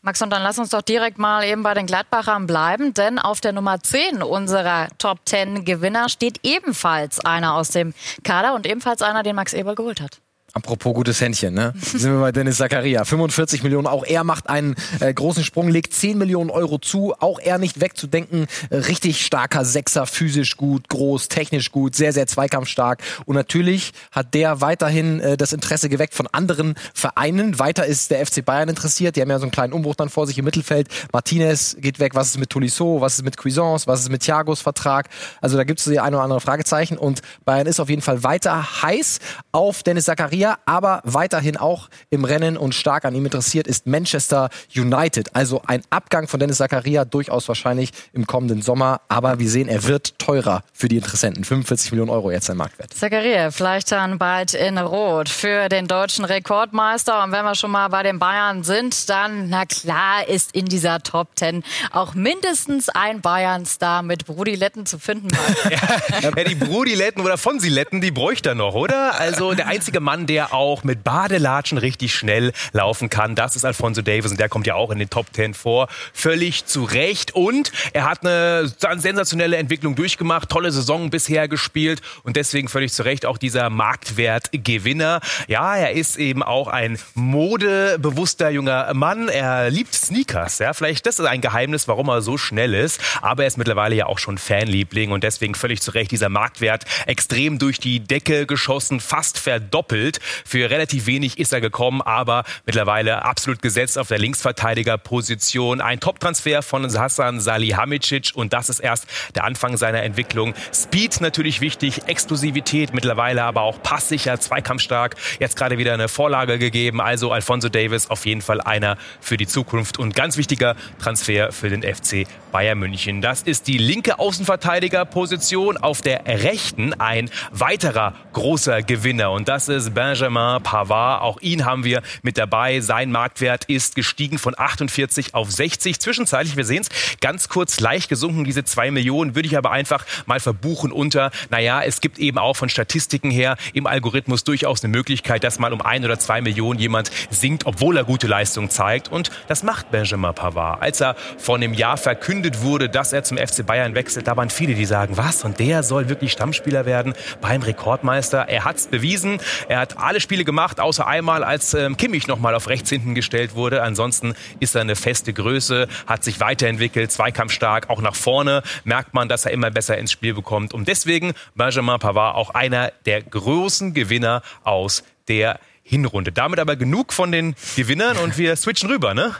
Max, 0.00 0.22
und 0.22 0.30
dann 0.30 0.42
lass 0.42 0.58
uns 0.58 0.70
doch 0.70 0.82
direkt 0.82 1.18
mal 1.18 1.44
eben 1.44 1.64
bei 1.64 1.74
den 1.74 1.86
Gladbachern 1.86 2.46
bleiben, 2.46 2.94
denn 2.94 3.18
auf 3.18 3.40
der 3.40 3.52
Nummer 3.52 3.80
10 3.80 4.22
unserer 4.22 4.88
Top 4.98 5.18
10 5.24 5.64
Gewinner 5.64 6.08
steht 6.08 6.38
ebenfalls 6.44 7.18
einer 7.20 7.54
aus 7.54 7.70
dem 7.70 7.92
Kader 8.22 8.54
und 8.54 8.66
ebenfalls 8.66 9.02
einer, 9.02 9.24
den 9.24 9.34
Max 9.34 9.52
Eberl 9.54 9.74
geholt 9.74 10.00
hat. 10.00 10.20
Apropos 10.54 10.94
gutes 10.94 11.20
Händchen, 11.20 11.52
ne? 11.52 11.74
Sind 11.76 12.10
wir 12.10 12.20
bei 12.20 12.32
Dennis 12.32 12.56
Zakaria. 12.56 13.04
45 13.04 13.62
Millionen, 13.62 13.86
auch 13.86 14.02
er 14.02 14.24
macht 14.24 14.48
einen 14.48 14.76
äh, 14.98 15.12
großen 15.12 15.44
Sprung, 15.44 15.68
legt 15.68 15.92
10 15.92 16.16
Millionen 16.16 16.48
Euro 16.48 16.78
zu, 16.78 17.14
auch 17.18 17.38
er 17.38 17.58
nicht 17.58 17.82
wegzudenken. 17.82 18.46
Richtig 18.70 19.26
starker 19.26 19.66
Sechser, 19.66 20.06
physisch 20.06 20.56
gut, 20.56 20.88
groß, 20.88 21.28
technisch 21.28 21.70
gut, 21.70 21.94
sehr, 21.94 22.14
sehr 22.14 22.26
zweikampfstark. 22.26 23.02
Und 23.26 23.34
natürlich 23.36 23.92
hat 24.10 24.32
der 24.32 24.62
weiterhin 24.62 25.20
äh, 25.20 25.36
das 25.36 25.52
Interesse 25.52 25.90
geweckt 25.90 26.14
von 26.14 26.26
anderen 26.28 26.76
Vereinen. 26.94 27.58
Weiter 27.58 27.84
ist 27.84 28.10
der 28.10 28.26
FC 28.26 28.42
Bayern 28.42 28.70
interessiert. 28.70 29.16
Die 29.16 29.20
haben 29.20 29.30
ja 29.30 29.38
so 29.38 29.44
einen 29.44 29.52
kleinen 29.52 29.74
Umbruch 29.74 29.96
dann 29.96 30.08
vor 30.08 30.26
sich 30.26 30.38
im 30.38 30.46
Mittelfeld. 30.46 30.88
Martinez 31.12 31.76
geht 31.78 32.00
weg. 32.00 32.14
Was 32.14 32.28
ist 32.28 32.38
mit 32.38 32.48
Tolisso? 32.48 33.02
Was 33.02 33.16
ist 33.16 33.22
mit 33.22 33.36
Cuisance? 33.36 33.86
Was 33.86 34.00
ist 34.00 34.08
mit 34.08 34.22
Thiagos 34.22 34.62
Vertrag? 34.62 35.10
Also 35.42 35.58
da 35.58 35.64
gibt 35.64 35.80
es 35.80 35.84
die 35.84 36.00
ein 36.00 36.14
oder 36.14 36.22
andere 36.22 36.40
Fragezeichen. 36.40 36.96
Und 36.96 37.20
Bayern 37.44 37.66
ist 37.66 37.80
auf 37.80 37.90
jeden 37.90 38.02
Fall 38.02 38.22
weiter 38.22 38.82
heiß 38.82 39.18
auf 39.52 39.82
Dennis 39.82 40.06
Zakaria 40.06 40.37
Maria, 40.38 40.58
aber 40.66 41.00
weiterhin 41.02 41.56
auch 41.56 41.88
im 42.10 42.24
Rennen 42.24 42.56
und 42.56 42.72
stark 42.72 43.04
an 43.04 43.12
ihm 43.12 43.24
interessiert 43.24 43.66
ist 43.66 43.88
Manchester 43.88 44.50
United. 44.72 45.34
Also 45.34 45.62
ein 45.66 45.82
Abgang 45.90 46.28
von 46.28 46.38
Dennis 46.38 46.58
Zakaria 46.58 47.04
durchaus 47.04 47.48
wahrscheinlich 47.48 47.90
im 48.12 48.24
kommenden 48.24 48.62
Sommer. 48.62 49.00
Aber 49.08 49.40
wir 49.40 49.50
sehen, 49.50 49.66
er 49.66 49.84
wird 49.84 50.16
teurer 50.20 50.62
für 50.72 50.88
die 50.88 50.96
Interessenten. 50.96 51.42
45 51.42 51.90
Millionen 51.90 52.10
Euro 52.10 52.30
jetzt 52.30 52.46
sein 52.46 52.56
Marktwert. 52.56 52.94
Zakaria 52.94 53.50
vielleicht 53.50 53.90
dann 53.90 54.18
bald 54.18 54.54
in 54.54 54.78
Rot 54.78 55.28
für 55.28 55.68
den 55.68 55.88
deutschen 55.88 56.24
Rekordmeister. 56.24 57.24
Und 57.24 57.32
wenn 57.32 57.44
wir 57.44 57.56
schon 57.56 57.72
mal 57.72 57.88
bei 57.88 58.04
den 58.04 58.20
Bayern 58.20 58.62
sind, 58.62 59.08
dann, 59.10 59.48
na 59.48 59.66
klar, 59.66 60.28
ist 60.28 60.54
in 60.54 60.66
dieser 60.66 61.00
Top 61.02 61.30
10 61.34 61.64
auch 61.90 62.14
mindestens 62.14 62.88
ein 62.90 63.20
Bayern-Star 63.20 64.04
mit 64.04 64.24
Brudi 64.26 64.54
Letten 64.54 64.86
zu 64.86 65.00
finden. 65.00 65.28
ja, 66.22 66.30
die 66.44 66.54
Brudi 66.54 66.94
Letten 66.94 67.22
oder 67.22 67.38
von 67.38 67.58
sie 67.58 67.70
Letten, 67.70 68.00
die 68.00 68.12
bräuchte 68.12 68.50
er 68.50 68.54
noch, 68.54 68.74
oder? 68.74 69.18
Also 69.18 69.54
der 69.54 69.66
einzige 69.66 69.98
Mann, 69.98 70.27
der 70.28 70.52
auch 70.54 70.84
mit 70.84 71.04
Badelatschen 71.04 71.78
richtig 71.78 72.14
schnell 72.14 72.52
laufen 72.72 73.10
kann. 73.10 73.34
Das 73.34 73.56
ist 73.56 73.64
Alfonso 73.64 74.02
Davis 74.02 74.30
und 74.30 74.40
der 74.40 74.48
kommt 74.48 74.66
ja 74.66 74.74
auch 74.74 74.90
in 74.90 74.98
den 74.98 75.10
Top 75.10 75.26
10 75.32 75.54
vor. 75.54 75.88
Völlig 76.12 76.66
zu 76.66 76.84
Recht. 76.84 77.34
Und 77.34 77.72
er 77.92 78.08
hat 78.08 78.24
eine 78.24 78.68
sensationelle 78.78 79.56
Entwicklung 79.56 79.94
durchgemacht, 79.94 80.48
tolle 80.48 80.70
Saison 80.70 81.10
bisher 81.10 81.48
gespielt 81.48 82.00
und 82.22 82.36
deswegen 82.36 82.68
völlig 82.68 82.92
zu 82.92 83.02
Recht 83.02 83.26
auch 83.26 83.38
dieser 83.38 83.70
Marktwertgewinner. 83.70 85.20
Ja, 85.46 85.76
er 85.76 85.92
ist 85.92 86.16
eben 86.16 86.42
auch 86.42 86.68
ein 86.68 86.98
modebewusster 87.14 88.50
junger 88.50 88.92
Mann. 88.94 89.28
Er 89.28 89.70
liebt 89.70 89.94
Sneakers. 89.94 90.58
Ja, 90.58 90.72
vielleicht 90.72 91.06
das 91.06 91.18
ist 91.18 91.26
ein 91.26 91.40
Geheimnis, 91.40 91.88
warum 91.88 92.08
er 92.08 92.22
so 92.22 92.38
schnell 92.38 92.74
ist. 92.74 93.00
Aber 93.22 93.44
er 93.44 93.48
ist 93.48 93.58
mittlerweile 93.58 93.94
ja 93.94 94.06
auch 94.06 94.18
schon 94.18 94.38
Fanliebling 94.38 95.10
und 95.10 95.24
deswegen 95.24 95.54
völlig 95.54 95.80
zu 95.80 95.92
Recht 95.92 96.10
dieser 96.10 96.28
Marktwert 96.28 96.84
extrem 97.06 97.58
durch 97.58 97.80
die 97.80 98.00
Decke 98.00 98.46
geschossen, 98.46 99.00
fast 99.00 99.38
verdoppelt. 99.38 100.17
Geholt. 100.18 100.44
Für 100.44 100.70
relativ 100.70 101.06
wenig 101.06 101.38
ist 101.38 101.52
er 101.52 101.60
gekommen, 101.60 102.02
aber 102.02 102.44
mittlerweile 102.66 103.24
absolut 103.24 103.62
gesetzt 103.62 103.98
auf 103.98 104.08
der 104.08 104.18
Linksverteidigerposition. 104.18 105.80
Ein 105.80 106.00
Top-Transfer 106.00 106.62
von 106.62 106.86
Hassan 106.98 107.40
Salihamidzic 107.40 108.32
und 108.34 108.52
das 108.52 108.68
ist 108.68 108.80
erst 108.80 109.06
der 109.34 109.44
Anfang 109.44 109.76
seiner 109.76 110.02
Entwicklung. 110.02 110.54
Speed 110.74 111.20
natürlich 111.20 111.60
wichtig, 111.60 112.02
Explosivität 112.06 112.94
mittlerweile 112.94 113.42
aber 113.42 113.62
auch 113.62 113.82
passsicher, 113.82 114.38
zweikampfstark. 114.40 115.16
Jetzt 115.38 115.56
gerade 115.56 115.78
wieder 115.78 115.94
eine 115.94 116.08
Vorlage 116.08 116.58
gegeben. 116.58 117.00
Also 117.00 117.32
Alfonso 117.32 117.68
Davis 117.68 118.10
auf 118.10 118.26
jeden 118.26 118.42
Fall 118.42 118.60
einer 118.60 118.96
für 119.20 119.36
die 119.36 119.46
Zukunft 119.46 119.98
und 119.98 120.14
ganz 120.14 120.36
wichtiger 120.36 120.76
Transfer 121.00 121.52
für 121.52 121.70
den 121.70 121.82
FC 121.82 122.26
Bayern 122.50 122.78
München. 122.78 123.20
Das 123.20 123.42
ist 123.42 123.66
die 123.66 123.78
linke 123.78 124.18
Außenverteidigerposition. 124.18 125.76
Auf 125.76 126.00
der 126.00 126.26
rechten 126.26 126.94
ein 126.94 127.30
weiterer 127.52 128.14
großer 128.32 128.82
Gewinner 128.82 129.32
und 129.32 129.48
das 129.48 129.68
ist 129.68 129.94
Benjamin 129.94 130.62
Pavard. 130.62 131.22
Auch 131.22 131.40
ihn 131.40 131.64
haben 131.64 131.84
wir 131.84 132.02
mit 132.22 132.38
dabei. 132.38 132.80
Sein 132.80 133.10
Marktwert 133.10 133.64
ist 133.66 133.94
gestiegen 133.94 134.38
von 134.38 134.54
48 134.56 135.34
auf 135.34 135.50
60. 135.50 136.00
Zwischenzeitlich, 136.00 136.56
wir 136.56 136.64
sehen 136.64 136.82
es, 136.82 137.18
ganz 137.20 137.48
kurz 137.48 137.80
leicht 137.80 138.08
gesunken, 138.08 138.44
diese 138.44 138.64
zwei 138.64 138.90
Millionen, 138.90 139.34
würde 139.34 139.46
ich 139.46 139.56
aber 139.56 139.70
einfach 139.70 140.06
mal 140.26 140.40
verbuchen 140.40 140.92
unter, 140.92 141.30
naja, 141.50 141.82
es 141.82 142.00
gibt 142.00 142.18
eben 142.18 142.38
auch 142.38 142.54
von 142.54 142.68
Statistiken 142.68 143.30
her 143.30 143.56
im 143.74 143.86
Algorithmus 143.86 144.44
durchaus 144.44 144.82
eine 144.82 144.90
Möglichkeit, 144.90 145.44
dass 145.44 145.58
mal 145.58 145.72
um 145.72 145.82
ein 145.82 146.04
oder 146.04 146.18
zwei 146.18 146.40
Millionen 146.40 146.78
jemand 146.78 147.10
sinkt, 147.30 147.66
obwohl 147.66 147.96
er 147.96 148.04
gute 148.04 148.26
Leistung 148.26 148.70
zeigt. 148.70 149.08
Und 149.08 149.30
das 149.48 149.62
macht 149.62 149.90
Benjamin 149.90 150.34
Pavard. 150.34 150.80
Als 150.80 151.00
er 151.00 151.14
vor 151.36 151.56
einem 151.56 151.74
Jahr 151.74 151.96
verkündet 151.96 152.37
wurde, 152.62 152.88
dass 152.88 153.12
er 153.12 153.24
zum 153.24 153.38
FC 153.38 153.64
Bayern 153.64 153.94
wechselt, 153.94 154.26
da 154.26 154.36
waren 154.36 154.50
viele, 154.50 154.74
die 154.74 154.84
sagen, 154.84 155.16
was? 155.16 155.44
Und 155.44 155.58
der 155.58 155.82
soll 155.82 156.08
wirklich 156.08 156.32
Stammspieler 156.32 156.86
werden 156.86 157.14
beim 157.40 157.62
Rekordmeister. 157.62 158.48
Er 158.48 158.64
hat's 158.64 158.86
bewiesen. 158.86 159.40
Er 159.68 159.80
hat 159.80 159.98
alle 159.98 160.20
Spiele 160.20 160.44
gemacht, 160.44 160.80
außer 160.80 161.06
einmal, 161.06 161.44
als 161.44 161.74
ähm, 161.74 161.96
Kimmich 161.96 162.26
nochmal 162.26 162.54
auf 162.54 162.68
rechts 162.68 162.90
hinten 162.90 163.14
gestellt 163.14 163.54
wurde. 163.54 163.82
Ansonsten 163.82 164.34
ist 164.60 164.74
er 164.74 164.82
eine 164.82 164.96
feste 164.96 165.32
Größe, 165.32 165.88
hat 166.06 166.24
sich 166.24 166.40
weiterentwickelt, 166.40 167.12
zweikampfstark. 167.12 167.90
Auch 167.90 168.00
nach 168.00 168.14
vorne 168.14 168.62
merkt 168.84 169.14
man, 169.14 169.28
dass 169.28 169.44
er 169.44 169.52
immer 169.52 169.70
besser 169.70 169.98
ins 169.98 170.12
Spiel 170.12 170.34
bekommt. 170.34 170.74
Und 170.74 170.88
deswegen 170.88 171.32
Benjamin 171.54 171.98
Pavard 171.98 172.36
auch 172.36 172.50
einer 172.50 172.92
der 173.06 173.22
großen 173.22 173.94
Gewinner 173.94 174.42
aus 174.64 175.02
der 175.28 175.60
Hinrunde. 175.82 176.32
Damit 176.32 176.58
aber 176.58 176.76
genug 176.76 177.12
von 177.12 177.32
den 177.32 177.54
Gewinnern 177.76 178.18
und 178.18 178.36
wir 178.36 178.56
switchen 178.56 178.90
rüber, 178.90 179.14
ne? 179.14 179.34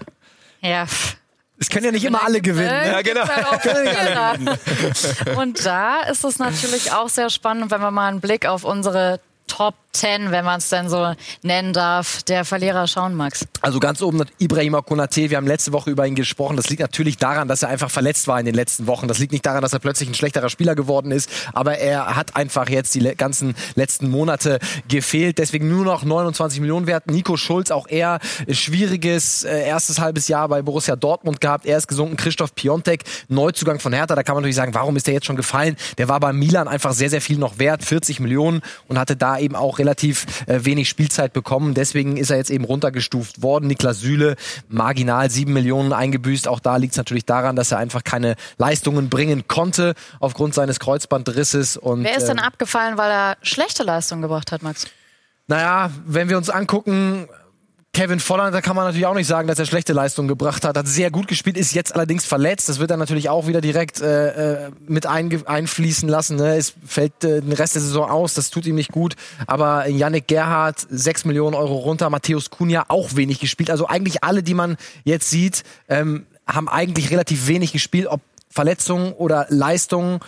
Ja. 0.61 0.87
Es 1.61 1.71
können 1.71 1.87
ja 1.87 1.93
nicht 1.93 2.05
immer 2.05 2.25
alle 2.25 2.41
gewinnen. 2.41 2.69
Ne? 2.69 2.93
Ja, 2.93 3.03
genau. 3.03 3.23
Und 5.41 5.67
da 5.67 6.03
ist 6.03 6.23
es 6.25 6.39
natürlich 6.39 6.93
auch 6.93 7.09
sehr 7.09 7.31
spannend, 7.31 7.73
wenn 7.73 7.81
wir 7.81 7.91
mal 7.91 8.07
einen 8.09 8.21
Blick 8.21 8.47
auf 8.47 8.63
unsere 8.65 9.19
Top 9.49 9.75
10, 9.93 10.31
wenn 10.31 10.45
man 10.45 10.59
es 10.59 10.69
denn 10.69 10.89
so 10.89 11.13
nennen 11.43 11.73
darf, 11.73 12.23
der 12.23 12.45
Verlierer 12.45 12.87
schauen, 12.87 13.15
Max? 13.15 13.45
Also 13.63 13.81
ganz 13.81 14.01
oben 14.01 14.23
Ibrahima 14.39 14.81
Konate. 14.83 15.31
Wir 15.31 15.37
haben 15.37 15.47
letzte 15.47 15.73
Woche 15.73 15.91
über 15.91 16.07
ihn 16.07 16.15
gesprochen. 16.15 16.57
Das 16.57 16.69
liegt 16.71 16.81
natürlich 16.81 17.17
daran, 17.17 17.49
dass 17.49 17.63
er 17.63 17.69
einfach 17.69 17.91
verletzt 17.91 18.29
war 18.29 18.39
in 18.39 18.47
den 18.47 18.55
letzten 18.55 18.87
Wochen. 18.87 19.09
Das 19.09 19.19
liegt 19.19 19.33
nicht 19.33 19.45
daran, 19.45 19.63
dass 19.63 19.73
er 19.73 19.81
plötzlich 19.81 20.09
ein 20.09 20.15
schlechterer 20.15 20.51
Spieler 20.51 20.77
geworden 20.77 21.11
ist, 21.11 21.31
aber 21.53 21.79
er 21.79 22.15
hat 22.15 22.37
einfach 22.37 22.69
jetzt 22.69 22.95
die 22.95 23.01
ganzen 23.17 23.57
letzten 23.75 24.09
Monate 24.09 24.61
gefehlt. 24.87 25.39
Deswegen 25.39 25.69
nur 25.69 25.85
noch 25.85 26.05
29 26.05 26.61
Millionen 26.61 26.87
wert. 26.87 27.11
Nico 27.11 27.37
Schulz, 27.37 27.71
auch 27.71 27.89
er 27.89 28.21
schwieriges 28.49 29.43
äh, 29.45 29.67
erstes 29.67 29.99
halbes 29.99 30.29
Jahr 30.29 30.49
bei 30.49 30.63
Borussia 30.63 30.95
Dortmund 30.95 31.41
gehabt. 31.41 31.67
Er 31.67 31.79
ist 31.79 31.89
gesunken. 31.89 32.17
Christoph 32.17 32.55
Piontek, 32.55 33.05
Neuzugang 33.29 33.81
von 33.81 33.93
Hertha. 33.93 34.15
Da 34.15 34.23
kann 34.23 34.35
man 34.35 34.43
natürlich 34.43 34.57
sagen, 34.57 34.75
warum 34.75 34.97
ist 34.97 35.07
der 35.07 35.15
jetzt 35.15 35.27
schon 35.27 35.37
gefallen? 35.37 35.77
Der 35.97 36.09
war 36.09 36.21
bei 36.21 36.33
Milan 36.33 36.69
einfach 36.69 36.93
sehr, 36.93 37.11
sehr 37.11 37.21
viel 37.21 37.39
noch 37.39 37.59
wert. 37.59 37.83
40 37.83 38.21
Millionen 38.21 38.61
und 38.87 38.99
hatte 38.99 39.17
da 39.17 39.38
eben 39.39 39.57
auch 39.57 39.79
relativ 39.79 40.27
äh, 40.47 40.65
wenig 40.65 40.89
Spielzeit 40.89 41.33
bekommen. 41.33 41.75
Deswegen 41.75 42.17
ist 42.17 42.31
er 42.31 42.37
jetzt 42.37 42.51
eben 42.51 42.65
runtergestuft 42.65 43.43
worden. 43.43 43.67
Niklas 43.67 44.01
Süle, 44.01 44.37
marginal 44.69 45.31
sieben 45.31 45.53
Millionen 45.53 45.93
eingebüßt. 45.93 46.49
Auch 46.49 46.61
da 46.61 46.77
liegt 46.77 46.93
es 46.93 46.99
natürlich 46.99 47.25
daran, 47.25 47.57
dass 47.57 47.73
er 47.73 47.79
einfach 47.79 48.05
keine 48.05 48.37
Leistungen 48.59 49.09
bringen 49.09 49.49
konnte 49.49 49.95
aufgrund 50.21 50.55
seines 50.55 50.81
Kreuzbandrisses. 50.81 51.77
Und, 51.77 52.05
Wer 52.05 52.17
ist 52.17 52.27
denn 52.27 52.39
äh, 52.39 52.43
abgefallen, 52.43 52.99
weil 52.99 53.11
er 53.11 53.37
schlechte 53.43 53.83
Leistungen 53.83 54.23
gebracht 54.23 54.53
hat, 54.53 54.63
Max? 54.63 54.87
Naja, 55.49 55.91
wenn 56.07 56.29
wir 56.29 56.37
uns 56.37 56.51
angucken, 56.51 57.27
Kevin 57.99 58.21
Volland, 58.21 58.55
da 58.55 58.61
kann 58.61 58.77
man 58.77 58.85
natürlich 58.85 59.07
auch 59.07 59.15
nicht 59.15 59.27
sagen, 59.27 59.49
dass 59.49 59.59
er 59.59 59.67
schlechte 59.67 59.93
Leistungen 59.93 60.29
gebracht 60.29 60.65
hat. 60.65 60.77
Hat 60.77 60.87
sehr 60.87 61.11
gut 61.11 61.27
gespielt, 61.27 61.57
ist 61.57 61.75
jetzt 61.75 61.97
allerdings 61.97 62.25
verletzt. 62.25 62.69
Das 62.69 62.79
wird 62.79 62.93
er 62.93 62.97
natürlich 62.97 63.29
auch 63.29 63.49
wieder 63.49 63.61
direkt 63.61 64.01
äh, 64.01 64.67
äh 64.67 64.71
mit 64.87 65.05
einfließen 65.05 66.09
lassen. 66.09 66.37
Ne? 66.37 66.57
Es 66.57 66.75
fällt 66.87 67.25
äh, 67.25 67.41
den 67.41 67.51
Rest 67.51 67.75
der 67.75 67.83
Saison 67.83 68.09
aus, 68.09 68.35
das 68.35 68.51
tut 68.51 68.67
ihm 68.67 68.77
nicht 68.77 68.93
gut. 68.93 69.17
Aber 69.49 69.89
Yannick 69.89 70.29
Gerhardt, 70.29 70.87
6 70.89 71.25
Millionen 71.25 71.57
Euro 71.57 71.75
runter. 71.75 72.09
Matthäus 72.09 72.51
Kunja 72.51 72.85
auch 72.87 73.17
wenig 73.17 73.41
gespielt. 73.41 73.69
Also 73.69 73.89
eigentlich 73.89 74.23
alle, 74.23 74.45
die 74.45 74.55
man 74.55 74.77
jetzt 75.03 75.29
sieht, 75.29 75.65
ähm, 75.89 76.25
haben 76.47 76.69
eigentlich 76.69 77.11
relativ 77.11 77.49
wenig 77.49 77.73
gespielt. 77.73 78.07
Ob 78.07 78.21
Verletzungen 78.49 79.13
oder 79.13 79.47
Leistungen 79.49 80.21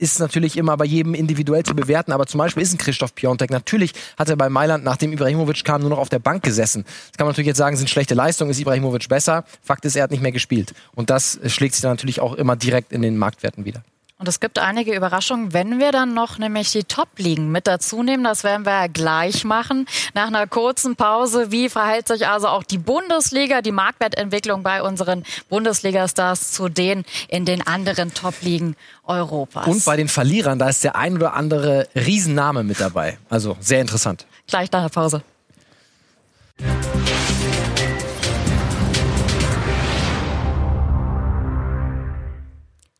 ist 0.00 0.18
natürlich 0.18 0.56
immer 0.56 0.76
bei 0.76 0.86
jedem 0.86 1.14
individuell 1.14 1.62
zu 1.62 1.74
bewerten, 1.74 2.12
aber 2.12 2.26
zum 2.26 2.38
Beispiel 2.38 2.62
ist 2.62 2.72
ein 2.72 2.78
Christoph 2.78 3.14
Piontek. 3.14 3.50
Natürlich 3.50 3.92
hat 4.18 4.28
er 4.28 4.36
bei 4.36 4.48
Mailand, 4.48 4.82
nachdem 4.82 5.12
Ibrahimovic 5.12 5.62
kam, 5.64 5.82
nur 5.82 5.90
noch 5.90 5.98
auf 5.98 6.08
der 6.08 6.18
Bank 6.18 6.42
gesessen. 6.42 6.84
Das 6.84 7.18
kann 7.18 7.26
man 7.26 7.32
natürlich 7.32 7.48
jetzt 7.48 7.58
sagen, 7.58 7.76
sind 7.76 7.90
schlechte 7.90 8.14
Leistungen, 8.14 8.50
ist 8.50 8.60
Ibrahimovic 8.60 9.08
besser. 9.08 9.44
Fakt 9.62 9.84
ist, 9.84 9.96
er 9.96 10.04
hat 10.04 10.10
nicht 10.10 10.22
mehr 10.22 10.32
gespielt. 10.32 10.72
Und 10.94 11.10
das 11.10 11.38
schlägt 11.46 11.74
sich 11.74 11.82
dann 11.82 11.92
natürlich 11.92 12.20
auch 12.20 12.34
immer 12.34 12.56
direkt 12.56 12.92
in 12.92 13.02
den 13.02 13.18
Marktwerten 13.18 13.64
wieder. 13.64 13.82
Und 14.20 14.28
es 14.28 14.38
gibt 14.38 14.58
einige 14.58 14.94
Überraschungen, 14.94 15.54
wenn 15.54 15.78
wir 15.78 15.92
dann 15.92 16.12
noch 16.12 16.36
nämlich 16.36 16.70
die 16.72 16.84
Top-Ligen 16.84 17.50
mit 17.50 17.66
dazu 17.66 18.02
nehmen. 18.02 18.22
Das 18.22 18.44
werden 18.44 18.66
wir 18.66 18.72
ja 18.72 18.86
gleich 18.86 19.44
machen. 19.44 19.86
Nach 20.12 20.26
einer 20.26 20.46
kurzen 20.46 20.94
Pause. 20.94 21.50
Wie 21.50 21.70
verhält 21.70 22.06
sich 22.06 22.28
also 22.28 22.48
auch 22.48 22.62
die 22.62 22.76
Bundesliga, 22.76 23.62
die 23.62 23.72
Marktwertentwicklung 23.72 24.62
bei 24.62 24.82
unseren 24.82 25.24
Bundesliga-Stars 25.48 26.52
zu 26.52 26.68
denen 26.68 27.06
in 27.28 27.46
den 27.46 27.66
anderen 27.66 28.12
Top-Ligen 28.12 28.76
Europas? 29.06 29.66
Und 29.66 29.86
bei 29.86 29.96
den 29.96 30.08
Verlierern, 30.08 30.58
da 30.58 30.68
ist 30.68 30.84
der 30.84 30.96
ein 30.96 31.14
oder 31.14 31.32
andere 31.32 31.88
Riesenname 31.94 32.62
mit 32.62 32.78
dabei. 32.78 33.16
Also 33.30 33.56
sehr 33.58 33.80
interessant. 33.80 34.26
Gleich 34.46 34.70
nach 34.70 34.82
der 34.82 34.90
Pause. 34.90 35.22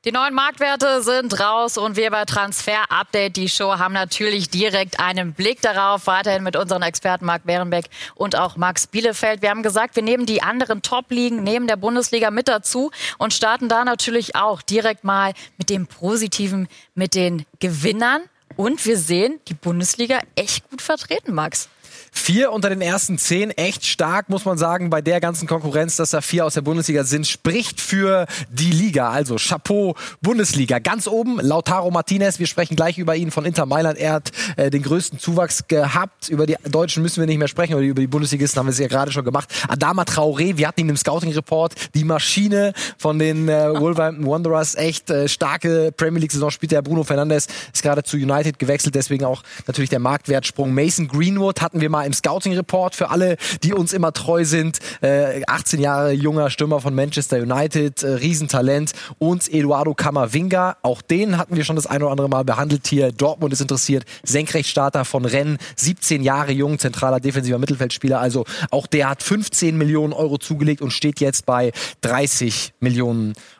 Die 0.06 0.12
neuen 0.12 0.32
Marktwerte 0.32 1.02
sind 1.02 1.38
raus 1.40 1.76
und 1.76 1.94
wir 1.94 2.10
bei 2.10 2.24
Transfer 2.24 2.90
Update, 2.90 3.36
die 3.36 3.50
Show, 3.50 3.76
haben 3.76 3.92
natürlich 3.92 4.48
direkt 4.48 4.98
einen 4.98 5.34
Blick 5.34 5.60
darauf. 5.60 6.06
Weiterhin 6.06 6.42
mit 6.42 6.56
unseren 6.56 6.80
Experten 6.80 7.26
Marc 7.26 7.44
Bärenbeck 7.44 7.84
und 8.14 8.34
auch 8.34 8.56
Max 8.56 8.86
Bielefeld. 8.86 9.42
Wir 9.42 9.50
haben 9.50 9.62
gesagt, 9.62 9.96
wir 9.96 10.02
nehmen 10.02 10.24
die 10.24 10.42
anderen 10.42 10.80
Top-Ligen 10.80 11.42
neben 11.42 11.66
der 11.66 11.76
Bundesliga 11.76 12.30
mit 12.30 12.48
dazu 12.48 12.90
und 13.18 13.34
starten 13.34 13.68
da 13.68 13.84
natürlich 13.84 14.36
auch 14.36 14.62
direkt 14.62 15.04
mal 15.04 15.34
mit 15.58 15.68
dem 15.68 15.86
Positiven, 15.86 16.68
mit 16.94 17.14
den 17.14 17.44
Gewinnern. 17.58 18.22
Und 18.56 18.86
wir 18.86 18.96
sehen 18.96 19.38
die 19.48 19.54
Bundesliga 19.54 20.20
echt 20.34 20.70
gut 20.70 20.80
vertreten, 20.80 21.34
Max. 21.34 21.68
Vier 22.12 22.52
unter 22.52 22.68
den 22.68 22.80
ersten 22.80 23.18
zehn, 23.18 23.50
echt 23.50 23.84
stark, 23.84 24.28
muss 24.28 24.44
man 24.44 24.58
sagen, 24.58 24.90
bei 24.90 25.00
der 25.00 25.20
ganzen 25.20 25.46
Konkurrenz, 25.46 25.96
dass 25.96 26.10
da 26.10 26.20
vier 26.20 26.46
aus 26.46 26.54
der 26.54 26.62
Bundesliga 26.62 27.04
sind, 27.04 27.26
spricht 27.26 27.80
für 27.80 28.26
die 28.50 28.70
Liga. 28.70 29.10
Also 29.10 29.36
Chapeau, 29.36 29.94
Bundesliga. 30.20 30.78
Ganz 30.78 31.06
oben 31.06 31.40
Lautaro 31.40 31.90
Martinez, 31.90 32.38
wir 32.38 32.46
sprechen 32.46 32.76
gleich 32.76 32.98
über 32.98 33.16
ihn 33.16 33.30
von 33.30 33.44
Inter 33.44 33.66
Mailand. 33.66 33.98
Er 33.98 34.12
hat 34.12 34.32
äh, 34.56 34.70
den 34.70 34.82
größten 34.82 35.18
Zuwachs 35.18 35.66
gehabt. 35.68 36.28
Über 36.28 36.46
die 36.46 36.56
Deutschen 36.64 37.02
müssen 37.02 37.20
wir 37.20 37.26
nicht 37.26 37.38
mehr 37.38 37.48
sprechen, 37.48 37.74
aber 37.74 37.82
über 37.82 38.00
die 38.00 38.06
Bundesligisten 38.06 38.58
haben 38.58 38.66
wir 38.66 38.72
es 38.72 38.78
ja 38.78 38.88
gerade 38.88 39.12
schon 39.12 39.24
gemacht. 39.24 39.48
Adama 39.68 40.02
Traoré, 40.02 40.56
wir 40.56 40.68
hatten 40.68 40.80
ihn 40.80 40.88
im 40.88 40.96
Scouting-Report, 40.96 41.74
die 41.94 42.04
Maschine 42.04 42.72
von 42.98 43.18
den 43.18 43.48
äh, 43.48 43.78
Wolverhampton 43.78 44.26
Wanderers, 44.26 44.74
echt 44.74 45.10
äh, 45.10 45.28
starke 45.28 45.92
Premier 45.96 46.20
League-Saison 46.20 46.50
spielt 46.50 46.72
der 46.72 46.82
Bruno 46.82 47.04
Fernandes, 47.04 47.48
ist 47.72 47.82
gerade 47.82 48.02
zu 48.02 48.16
United 48.16 48.58
gewechselt, 48.58 48.94
deswegen 48.94 49.24
auch 49.24 49.42
natürlich 49.66 49.90
der 49.90 49.98
Marktwertsprung. 49.98 50.72
Mason 50.72 51.08
Greenwood 51.08 51.60
hatten 51.60 51.80
wir 51.80 51.89
mal 51.90 52.04
im 52.04 52.12
Scouting 52.12 52.54
Report 52.54 52.94
für 52.94 53.10
alle, 53.10 53.36
die 53.62 53.74
uns 53.74 53.92
immer 53.92 54.12
treu 54.12 54.44
sind. 54.44 54.78
Äh, 55.02 55.42
18 55.46 55.80
Jahre 55.80 56.12
junger 56.12 56.50
Stürmer 56.50 56.80
von 56.80 56.94
Manchester 56.94 57.38
United, 57.38 58.02
äh, 58.02 58.08
Riesentalent. 58.12 58.92
Und 59.18 59.52
Eduardo 59.52 59.94
Camavinga, 59.94 60.76
auch 60.82 61.02
den 61.02 61.36
hatten 61.36 61.56
wir 61.56 61.64
schon 61.64 61.76
das 61.76 61.86
ein 61.86 62.02
oder 62.02 62.12
andere 62.12 62.28
Mal 62.28 62.44
behandelt 62.44 62.86
hier. 62.86 63.12
Dortmund 63.12 63.52
ist 63.52 63.60
interessiert. 63.60 64.04
Senkrechtstarter 64.22 65.04
von 65.04 65.24
Rennes, 65.24 65.58
17 65.76 66.22
Jahre 66.22 66.52
jung, 66.52 66.78
zentraler 66.78 67.20
defensiver 67.20 67.58
Mittelfeldspieler. 67.58 68.20
Also 68.20 68.44
auch 68.70 68.86
der 68.86 69.10
hat 69.10 69.22
15 69.22 69.76
Millionen 69.76 70.12
Euro 70.12 70.38
zugelegt 70.38 70.80
und 70.80 70.92
steht 70.92 71.20
jetzt 71.20 71.46
bei 71.46 71.72
30 72.00 72.72
Millionen 72.80 73.30
Euro. 73.30 73.59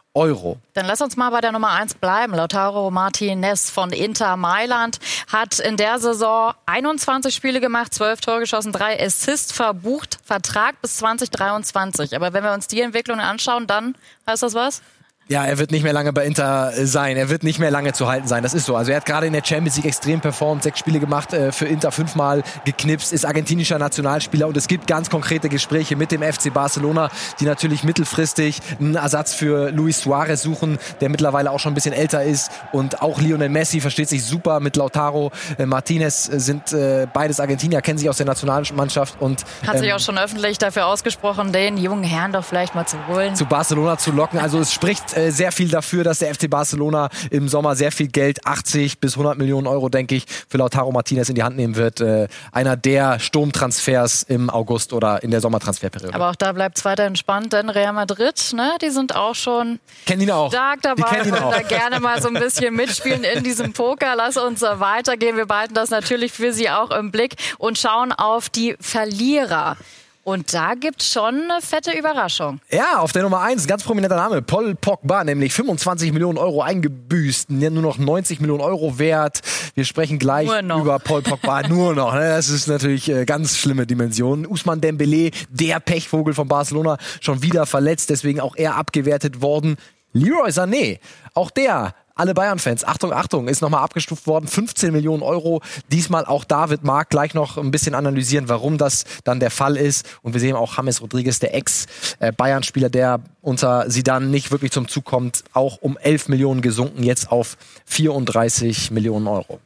Dann 0.74 0.86
lass 0.86 1.00
uns 1.00 1.16
mal 1.16 1.30
bei 1.30 1.40
der 1.40 1.52
Nummer 1.52 1.70
1 1.70 1.94
bleiben. 1.94 2.34
Lautaro 2.34 2.90
Martinez 2.90 3.70
von 3.70 3.92
Inter 3.92 4.36
Mailand 4.36 4.98
hat 5.30 5.60
in 5.60 5.76
der 5.76 6.00
Saison 6.00 6.52
21 6.66 7.32
Spiele 7.32 7.60
gemacht, 7.60 7.94
12 7.94 8.20
Tore 8.20 8.40
geschossen, 8.40 8.72
3 8.72 9.00
Assists 9.00 9.52
verbucht, 9.52 10.18
Vertrag 10.24 10.82
bis 10.82 10.96
2023. 10.96 12.16
Aber 12.16 12.32
wenn 12.32 12.42
wir 12.42 12.52
uns 12.52 12.66
die 12.66 12.80
Entwicklung 12.80 13.20
anschauen, 13.20 13.68
dann 13.68 13.94
heißt 14.26 14.42
das 14.42 14.54
was? 14.54 14.82
Ja, 15.30 15.44
er 15.44 15.58
wird 15.58 15.70
nicht 15.70 15.84
mehr 15.84 15.92
lange 15.92 16.12
bei 16.12 16.26
Inter 16.26 16.72
äh, 16.76 16.86
sein. 16.86 17.16
Er 17.16 17.28
wird 17.28 17.44
nicht 17.44 17.60
mehr 17.60 17.70
lange 17.70 17.92
zu 17.92 18.08
halten 18.08 18.26
sein. 18.26 18.42
Das 18.42 18.52
ist 18.52 18.66
so. 18.66 18.74
Also 18.74 18.90
er 18.90 18.96
hat 18.96 19.06
gerade 19.06 19.28
in 19.28 19.32
der 19.32 19.44
Champions 19.44 19.76
League 19.76 19.86
extrem 19.86 20.20
performt, 20.20 20.64
sechs 20.64 20.80
Spiele 20.80 20.98
gemacht 20.98 21.32
äh, 21.32 21.52
für 21.52 21.66
Inter, 21.66 21.92
fünfmal 21.92 22.42
geknipst, 22.64 23.12
ist 23.12 23.24
argentinischer 23.24 23.78
Nationalspieler 23.78 24.48
und 24.48 24.56
es 24.56 24.66
gibt 24.66 24.88
ganz 24.88 25.08
konkrete 25.08 25.48
Gespräche 25.48 25.94
mit 25.94 26.10
dem 26.10 26.24
FC 26.24 26.52
Barcelona, 26.52 27.10
die 27.38 27.44
natürlich 27.44 27.84
mittelfristig 27.84 28.58
einen 28.80 28.96
Ersatz 28.96 29.32
für 29.32 29.70
Luis 29.70 30.00
Suarez 30.00 30.42
suchen, 30.42 30.80
der 31.00 31.10
mittlerweile 31.10 31.52
auch 31.52 31.60
schon 31.60 31.70
ein 31.70 31.74
bisschen 31.76 31.94
älter 31.94 32.24
ist 32.24 32.50
und 32.72 33.00
auch 33.00 33.20
Lionel 33.20 33.50
Messi 33.50 33.80
versteht 33.80 34.08
sich 34.08 34.24
super 34.24 34.58
mit 34.58 34.74
Lautaro 34.74 35.30
äh, 35.58 35.64
Martinez 35.64 36.28
äh, 36.28 36.40
sind 36.40 36.72
äh, 36.72 37.06
beides 37.12 37.38
Argentinier, 37.38 37.82
kennen 37.82 37.98
sich 37.98 38.10
aus 38.10 38.16
der 38.16 38.26
Nationalmannschaft 38.26 39.20
und 39.20 39.44
hat 39.64 39.78
sich 39.78 39.90
ähm, 39.90 39.94
auch 39.94 40.00
schon 40.00 40.18
öffentlich 40.18 40.58
dafür 40.58 40.86
ausgesprochen, 40.86 41.52
den 41.52 41.76
jungen 41.76 42.02
Herrn 42.02 42.32
doch 42.32 42.44
vielleicht 42.44 42.74
mal 42.74 42.86
zu 42.86 42.96
holen, 43.06 43.36
zu 43.36 43.46
Barcelona 43.46 43.96
zu 43.96 44.10
locken. 44.10 44.40
Also 44.40 44.58
es 44.58 44.72
spricht 44.72 45.19
äh, 45.20 45.30
sehr 45.30 45.52
viel 45.52 45.68
dafür, 45.68 46.04
dass 46.04 46.18
der 46.18 46.34
FC 46.34 46.48
Barcelona 46.48 47.08
im 47.30 47.48
Sommer 47.48 47.76
sehr 47.76 47.92
viel 47.92 48.08
Geld, 48.08 48.46
80 48.46 48.98
bis 48.98 49.14
100 49.14 49.38
Millionen 49.38 49.66
Euro, 49.66 49.88
denke 49.88 50.14
ich, 50.14 50.26
für 50.48 50.58
Lautaro 50.58 50.90
Martinez 50.92 51.28
in 51.28 51.34
die 51.34 51.42
Hand 51.42 51.56
nehmen 51.56 51.76
wird. 51.76 52.00
Äh, 52.00 52.28
einer 52.52 52.76
der 52.76 53.18
Sturmtransfers 53.18 54.24
im 54.24 54.50
August 54.50 54.92
oder 54.92 55.22
in 55.22 55.30
der 55.30 55.40
Sommertransferperiode. 55.40 56.14
Aber 56.14 56.30
auch 56.30 56.36
da 56.36 56.52
bleibt 56.52 56.78
es 56.78 56.84
weiter 56.84 57.04
entspannt, 57.04 57.52
denn 57.52 57.68
Real 57.68 57.92
Madrid, 57.92 58.52
ne, 58.54 58.72
die 58.82 58.90
sind 58.90 59.14
auch 59.14 59.34
schon 59.34 59.78
kennen 60.06 60.22
ihn 60.22 60.30
auch. 60.30 60.50
stark 60.50 60.82
dabei 60.82 61.22
und 61.22 61.32
da 61.32 61.62
gerne 61.62 62.00
mal 62.00 62.20
so 62.20 62.28
ein 62.28 62.34
bisschen 62.34 62.74
mitspielen 62.74 63.24
in 63.24 63.44
diesem 63.44 63.72
Poker. 63.72 64.14
Lass 64.16 64.36
uns 64.36 64.62
weitergehen. 64.62 65.36
Wir 65.36 65.46
behalten 65.46 65.74
das 65.74 65.90
natürlich 65.90 66.32
für 66.32 66.52
Sie 66.52 66.70
auch 66.70 66.90
im 66.90 67.10
Blick 67.10 67.36
und 67.58 67.78
schauen 67.78 68.12
auf 68.12 68.48
die 68.48 68.76
Verlierer. 68.80 69.76
Und 70.22 70.52
da 70.52 70.74
gibt 70.74 71.00
es 71.00 71.12
schon 71.12 71.50
eine 71.50 71.62
fette 71.62 71.96
Überraschung. 71.96 72.60
Ja, 72.70 72.98
auf 72.98 73.12
der 73.12 73.22
Nummer 73.22 73.40
1, 73.40 73.66
ganz 73.66 73.82
prominenter 73.82 74.16
Name, 74.16 74.42
Paul 74.42 74.74
Pogba, 74.74 75.24
nämlich 75.24 75.54
25 75.54 76.12
Millionen 76.12 76.36
Euro 76.36 76.60
eingebüßt, 76.62 77.50
nur 77.50 77.70
noch 77.70 77.96
90 77.96 78.40
Millionen 78.40 78.60
Euro 78.60 78.98
wert. 78.98 79.40
Wir 79.74 79.86
sprechen 79.86 80.18
gleich 80.18 80.48
über 80.48 80.98
Paul 80.98 81.22
Pogba, 81.22 81.62
nur 81.68 81.94
noch. 81.94 82.12
Ne? 82.12 82.20
Das 82.20 82.50
ist 82.50 82.68
natürlich 82.68 83.08
äh, 83.08 83.24
ganz 83.24 83.56
schlimme 83.56 83.86
Dimensionen. 83.86 84.46
Usman 84.46 84.82
Dembele, 84.82 85.30
der 85.48 85.80
Pechvogel 85.80 86.34
von 86.34 86.48
Barcelona, 86.48 86.98
schon 87.20 87.42
wieder 87.42 87.64
verletzt, 87.64 88.10
deswegen 88.10 88.40
auch 88.40 88.56
er 88.56 88.76
abgewertet 88.76 89.40
worden. 89.40 89.76
Leroy 90.12 90.50
Sané, 90.50 90.98
auch 91.34 91.50
der 91.50 91.94
alle 92.20 92.34
Bayern-Fans, 92.34 92.84
Achtung, 92.84 93.14
Achtung, 93.14 93.48
ist 93.48 93.62
nochmal 93.62 93.82
abgestuft 93.82 94.26
worden, 94.26 94.46
15 94.46 94.92
Millionen 94.92 95.22
Euro. 95.22 95.62
Diesmal 95.90 96.26
auch 96.26 96.44
da 96.44 96.68
wird 96.68 96.84
Marc 96.84 97.08
gleich 97.08 97.32
noch 97.32 97.56
ein 97.56 97.70
bisschen 97.70 97.94
analysieren, 97.94 98.50
warum 98.50 98.76
das 98.76 99.04
dann 99.24 99.40
der 99.40 99.50
Fall 99.50 99.78
ist. 99.78 100.06
Und 100.20 100.34
wir 100.34 100.40
sehen 100.40 100.54
auch 100.54 100.76
James 100.76 101.00
Rodriguez, 101.00 101.38
der 101.38 101.54
Ex-Bayern-Spieler, 101.54 102.90
der 102.90 103.20
unter 103.40 103.90
Sidan 103.90 104.30
nicht 104.30 104.50
wirklich 104.50 104.70
zum 104.70 104.86
Zug 104.86 105.06
kommt, 105.06 105.44
auch 105.54 105.78
um 105.80 105.96
11 105.96 106.28
Millionen 106.28 106.60
gesunken, 106.60 107.02
jetzt 107.04 107.32
auf 107.32 107.56
34 107.86 108.90
Millionen 108.90 109.26
Euro. 109.26 109.58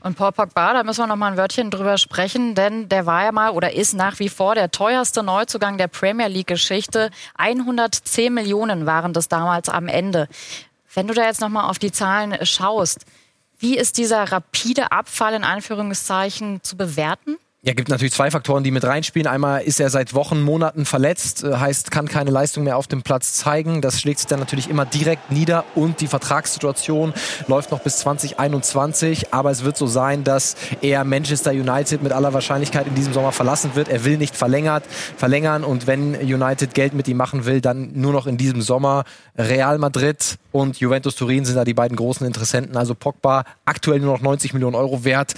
Und 0.00 0.16
Paul 0.16 0.30
Pogba, 0.30 0.74
da 0.74 0.84
müssen 0.84 1.02
wir 1.02 1.06
noch 1.08 1.16
mal 1.16 1.32
ein 1.32 1.36
Wörtchen 1.36 1.70
drüber 1.70 1.98
sprechen, 1.98 2.54
denn 2.54 2.88
der 2.88 3.04
war 3.04 3.24
ja 3.24 3.32
mal 3.32 3.50
oder 3.50 3.74
ist 3.74 3.94
nach 3.94 4.20
wie 4.20 4.28
vor 4.28 4.54
der 4.54 4.70
teuerste 4.70 5.24
Neuzugang 5.24 5.76
der 5.76 5.88
Premier 5.88 6.28
League 6.28 6.46
Geschichte. 6.46 7.10
110 7.34 8.32
Millionen 8.32 8.86
waren 8.86 9.12
das 9.12 9.26
damals 9.26 9.68
am 9.68 9.88
Ende. 9.88 10.28
Wenn 10.98 11.06
du 11.06 11.14
da 11.14 11.26
jetzt 11.26 11.40
nochmal 11.40 11.70
auf 11.70 11.78
die 11.78 11.92
Zahlen 11.92 12.44
schaust, 12.44 13.06
wie 13.60 13.78
ist 13.78 13.98
dieser 13.98 14.32
rapide 14.32 14.90
Abfall 14.90 15.32
in 15.34 15.44
Anführungszeichen 15.44 16.60
zu 16.64 16.76
bewerten? 16.76 17.36
Ja, 17.60 17.74
gibt 17.74 17.88
natürlich 17.88 18.12
zwei 18.12 18.30
Faktoren, 18.30 18.62
die 18.62 18.70
mit 18.70 18.84
reinspielen. 18.84 19.26
Einmal 19.26 19.62
ist 19.62 19.80
er 19.80 19.90
seit 19.90 20.14
Wochen, 20.14 20.42
Monaten 20.42 20.84
verletzt, 20.84 21.42
äh, 21.42 21.56
heißt, 21.56 21.90
kann 21.90 22.06
keine 22.06 22.30
Leistung 22.30 22.62
mehr 22.62 22.76
auf 22.76 22.86
dem 22.86 23.02
Platz 23.02 23.32
zeigen. 23.32 23.80
Das 23.80 24.00
schlägt 24.00 24.20
sich 24.20 24.28
dann 24.28 24.38
natürlich 24.38 24.70
immer 24.70 24.86
direkt 24.86 25.32
nieder 25.32 25.64
und 25.74 26.00
die 26.00 26.06
Vertragssituation 26.06 27.12
läuft 27.48 27.72
noch 27.72 27.80
bis 27.80 27.98
2021. 27.98 29.34
Aber 29.34 29.50
es 29.50 29.64
wird 29.64 29.76
so 29.76 29.88
sein, 29.88 30.22
dass 30.22 30.54
er 30.82 31.02
Manchester 31.02 31.50
United 31.50 32.00
mit 32.00 32.12
aller 32.12 32.32
Wahrscheinlichkeit 32.32 32.86
in 32.86 32.94
diesem 32.94 33.12
Sommer 33.12 33.32
verlassen 33.32 33.72
wird. 33.74 33.88
Er 33.88 34.04
will 34.04 34.18
nicht 34.18 34.36
verlängert, 34.36 34.84
verlängern 35.16 35.64
und 35.64 35.88
wenn 35.88 36.14
United 36.14 36.74
Geld 36.74 36.94
mit 36.94 37.08
ihm 37.08 37.16
machen 37.16 37.44
will, 37.44 37.60
dann 37.60 37.90
nur 37.92 38.12
noch 38.12 38.28
in 38.28 38.36
diesem 38.36 38.62
Sommer. 38.62 39.02
Real 39.36 39.78
Madrid 39.78 40.38
und 40.52 40.78
Juventus 40.78 41.16
Turin 41.16 41.44
sind 41.44 41.56
da 41.56 41.64
die 41.64 41.74
beiden 41.74 41.96
großen 41.96 42.24
Interessenten. 42.24 42.76
Also 42.76 42.94
Pogba 42.94 43.42
aktuell 43.64 43.98
nur 43.98 44.12
noch 44.12 44.22
90 44.22 44.52
Millionen 44.54 44.76
Euro 44.76 45.02
wert 45.02 45.34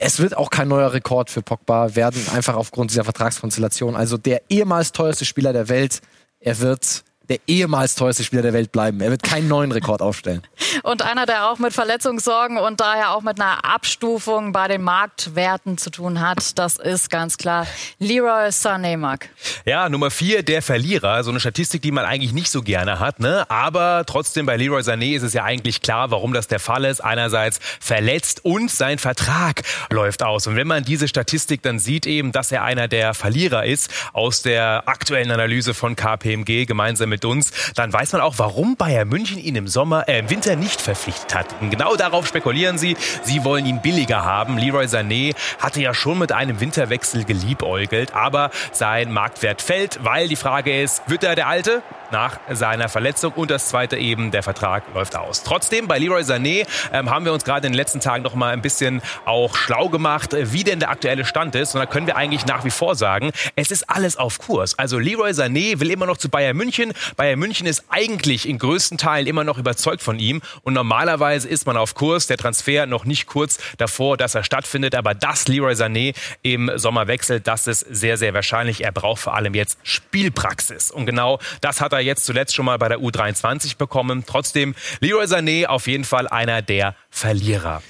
es 0.00 0.20
wird 0.20 0.36
auch 0.36 0.50
kein 0.50 0.68
neuer 0.68 0.92
Rekord 0.92 1.30
für 1.30 1.42
Pogba 1.42 1.94
werden, 1.96 2.24
einfach 2.34 2.56
aufgrund 2.56 2.90
dieser 2.90 3.04
Vertragskonstellation. 3.04 3.96
Also 3.96 4.16
der 4.16 4.42
ehemals 4.48 4.92
teuerste 4.92 5.24
Spieler 5.24 5.52
der 5.52 5.68
Welt, 5.68 6.00
er 6.40 6.60
wird 6.60 7.04
der 7.28 7.38
ehemals 7.46 7.94
teuerste 7.94 8.24
Spieler 8.24 8.42
der 8.42 8.52
Welt 8.52 8.72
bleiben. 8.72 9.00
Er 9.00 9.10
wird 9.10 9.22
keinen 9.22 9.48
neuen 9.48 9.72
Rekord 9.72 10.00
aufstellen. 10.00 10.42
Und 10.82 11.02
einer, 11.02 11.26
der 11.26 11.48
auch 11.50 11.58
mit 11.58 11.72
Verletzungssorgen 11.72 12.56
und 12.58 12.80
daher 12.80 13.12
auch 13.12 13.22
mit 13.22 13.40
einer 13.40 13.64
Abstufung 13.64 14.52
bei 14.52 14.68
den 14.68 14.82
Marktwerten 14.82 15.76
zu 15.76 15.90
tun 15.90 16.20
hat, 16.20 16.58
das 16.58 16.76
ist 16.76 17.10
ganz 17.10 17.36
klar 17.36 17.66
Leroy 17.98 18.48
Sané, 18.48 18.96
Mark. 18.96 19.28
Ja, 19.64 19.88
Nummer 19.88 20.10
vier, 20.10 20.42
der 20.42 20.62
Verlierer. 20.62 21.24
So 21.24 21.30
eine 21.30 21.40
Statistik, 21.40 21.82
die 21.82 21.90
man 21.90 22.04
eigentlich 22.04 22.32
nicht 22.32 22.50
so 22.50 22.62
gerne 22.62 23.00
hat. 23.00 23.18
Ne? 23.18 23.44
Aber 23.50 24.04
trotzdem 24.06 24.46
bei 24.46 24.56
Leroy 24.56 24.82
Sané 24.82 25.16
ist 25.16 25.22
es 25.22 25.32
ja 25.32 25.44
eigentlich 25.44 25.82
klar, 25.82 26.10
warum 26.10 26.32
das 26.32 26.48
der 26.48 26.60
Fall 26.60 26.84
ist. 26.84 27.00
Einerseits 27.00 27.58
verletzt 27.80 28.44
und 28.44 28.70
sein 28.70 28.98
Vertrag 28.98 29.62
läuft 29.90 30.22
aus. 30.22 30.46
Und 30.46 30.56
wenn 30.56 30.66
man 30.66 30.84
diese 30.84 31.08
Statistik 31.08 31.62
dann 31.62 31.78
sieht, 31.78 32.06
eben, 32.06 32.30
dass 32.30 32.52
er 32.52 32.62
einer 32.62 32.88
der 32.88 33.14
Verlierer 33.14 33.64
ist 33.64 33.90
aus 34.12 34.42
der 34.42 34.84
aktuellen 34.86 35.30
Analyse 35.30 35.74
von 35.74 35.96
KPMG 35.96 36.66
gemeinsam 36.66 37.08
mit 37.08 37.17
mit 37.18 37.24
uns, 37.24 37.50
dann 37.74 37.92
weiß 37.92 38.12
man 38.12 38.22
auch, 38.22 38.34
warum 38.36 38.76
Bayern 38.76 39.08
München 39.08 39.38
ihn 39.38 39.56
im 39.56 39.66
Sommer, 39.66 40.08
äh, 40.08 40.20
im 40.20 40.30
Winter 40.30 40.54
nicht 40.54 40.80
verpflichtet 40.80 41.34
hat. 41.34 41.46
Und 41.60 41.70
genau 41.70 41.96
darauf 41.96 42.26
spekulieren 42.26 42.78
sie. 42.78 42.96
Sie 43.24 43.44
wollen 43.44 43.66
ihn 43.66 43.82
billiger 43.82 44.24
haben. 44.24 44.56
Leroy 44.56 44.84
Sané 44.84 45.34
hatte 45.58 45.80
ja 45.80 45.94
schon 45.94 46.18
mit 46.18 46.30
einem 46.30 46.60
Winterwechsel 46.60 47.24
geliebäugelt, 47.24 48.14
aber 48.14 48.50
sein 48.70 49.12
Marktwert 49.12 49.62
fällt, 49.62 50.04
weil 50.04 50.28
die 50.28 50.36
Frage 50.36 50.80
ist, 50.80 51.02
wird 51.08 51.24
er 51.24 51.34
der 51.34 51.48
Alte? 51.48 51.82
Nach 52.10 52.38
seiner 52.50 52.88
Verletzung 52.88 53.32
und 53.32 53.50
das 53.50 53.68
zweite 53.68 53.96
eben, 53.96 54.30
der 54.30 54.42
Vertrag 54.42 54.84
läuft 54.94 55.16
aus. 55.16 55.42
Trotzdem, 55.42 55.88
bei 55.88 55.98
Leroy 55.98 56.22
Sané 56.22 56.66
ähm, 56.92 57.10
haben 57.10 57.24
wir 57.24 57.32
uns 57.32 57.44
gerade 57.44 57.66
in 57.66 57.72
den 57.72 57.76
letzten 57.76 58.00
Tagen 58.00 58.22
noch 58.22 58.34
mal 58.34 58.52
ein 58.52 58.62
bisschen 58.62 59.02
auch 59.24 59.56
schlau 59.56 59.88
gemacht, 59.88 60.32
äh, 60.32 60.52
wie 60.52 60.64
denn 60.64 60.80
der 60.80 60.90
aktuelle 60.90 61.24
Stand 61.24 61.54
ist. 61.54 61.74
Und 61.74 61.80
da 61.80 61.86
können 61.86 62.06
wir 62.06 62.16
eigentlich 62.16 62.46
nach 62.46 62.64
wie 62.64 62.70
vor 62.70 62.94
sagen, 62.94 63.30
es 63.56 63.70
ist 63.70 63.88
alles 63.88 64.16
auf 64.16 64.38
Kurs. 64.38 64.78
Also 64.78 64.98
Leroy 64.98 65.30
Sané 65.30 65.80
will 65.80 65.90
immer 65.90 66.06
noch 66.06 66.16
zu 66.16 66.28
Bayern 66.28 66.56
München. 66.56 66.92
Bayern 67.16 67.38
München 67.38 67.66
ist 67.66 67.84
eigentlich 67.90 68.48
in 68.48 68.58
größten 68.58 68.98
Teilen 68.98 69.26
immer 69.26 69.44
noch 69.44 69.58
überzeugt 69.58 70.02
von 70.02 70.18
ihm. 70.18 70.40
Und 70.62 70.74
normalerweise 70.74 71.48
ist 71.48 71.66
man 71.66 71.76
auf 71.76 71.94
Kurs. 71.94 72.26
Der 72.26 72.36
Transfer 72.36 72.86
noch 72.86 73.04
nicht 73.04 73.26
kurz 73.26 73.58
davor, 73.76 74.16
dass 74.16 74.34
er 74.34 74.44
stattfindet. 74.44 74.94
Aber 74.94 75.14
dass 75.14 75.48
Leroy 75.48 75.74
Sané 75.74 76.14
im 76.42 76.70
Sommer 76.76 77.06
wechselt, 77.06 77.46
das 77.46 77.66
ist 77.66 77.80
sehr, 77.80 78.16
sehr 78.16 78.34
wahrscheinlich. 78.34 78.84
Er 78.84 78.92
braucht 78.92 79.20
vor 79.20 79.34
allem 79.34 79.54
jetzt 79.54 79.78
Spielpraxis. 79.82 80.90
Und 80.90 81.06
genau 81.06 81.38
das 81.60 81.80
hat 81.80 81.92
er 81.92 81.97
er 81.98 82.04
jetzt 82.04 82.24
zuletzt 82.24 82.54
schon 82.54 82.64
mal 82.64 82.78
bei 82.78 82.88
der 82.88 82.98
U23 82.98 83.76
bekommen. 83.76 84.24
Trotzdem, 84.26 84.74
Leroy 85.00 85.24
Sané 85.24 85.66
auf 85.66 85.86
jeden 85.86 86.04
Fall 86.04 86.26
einer 86.28 86.62
der 86.62 86.94
Verlierer. 87.10 87.82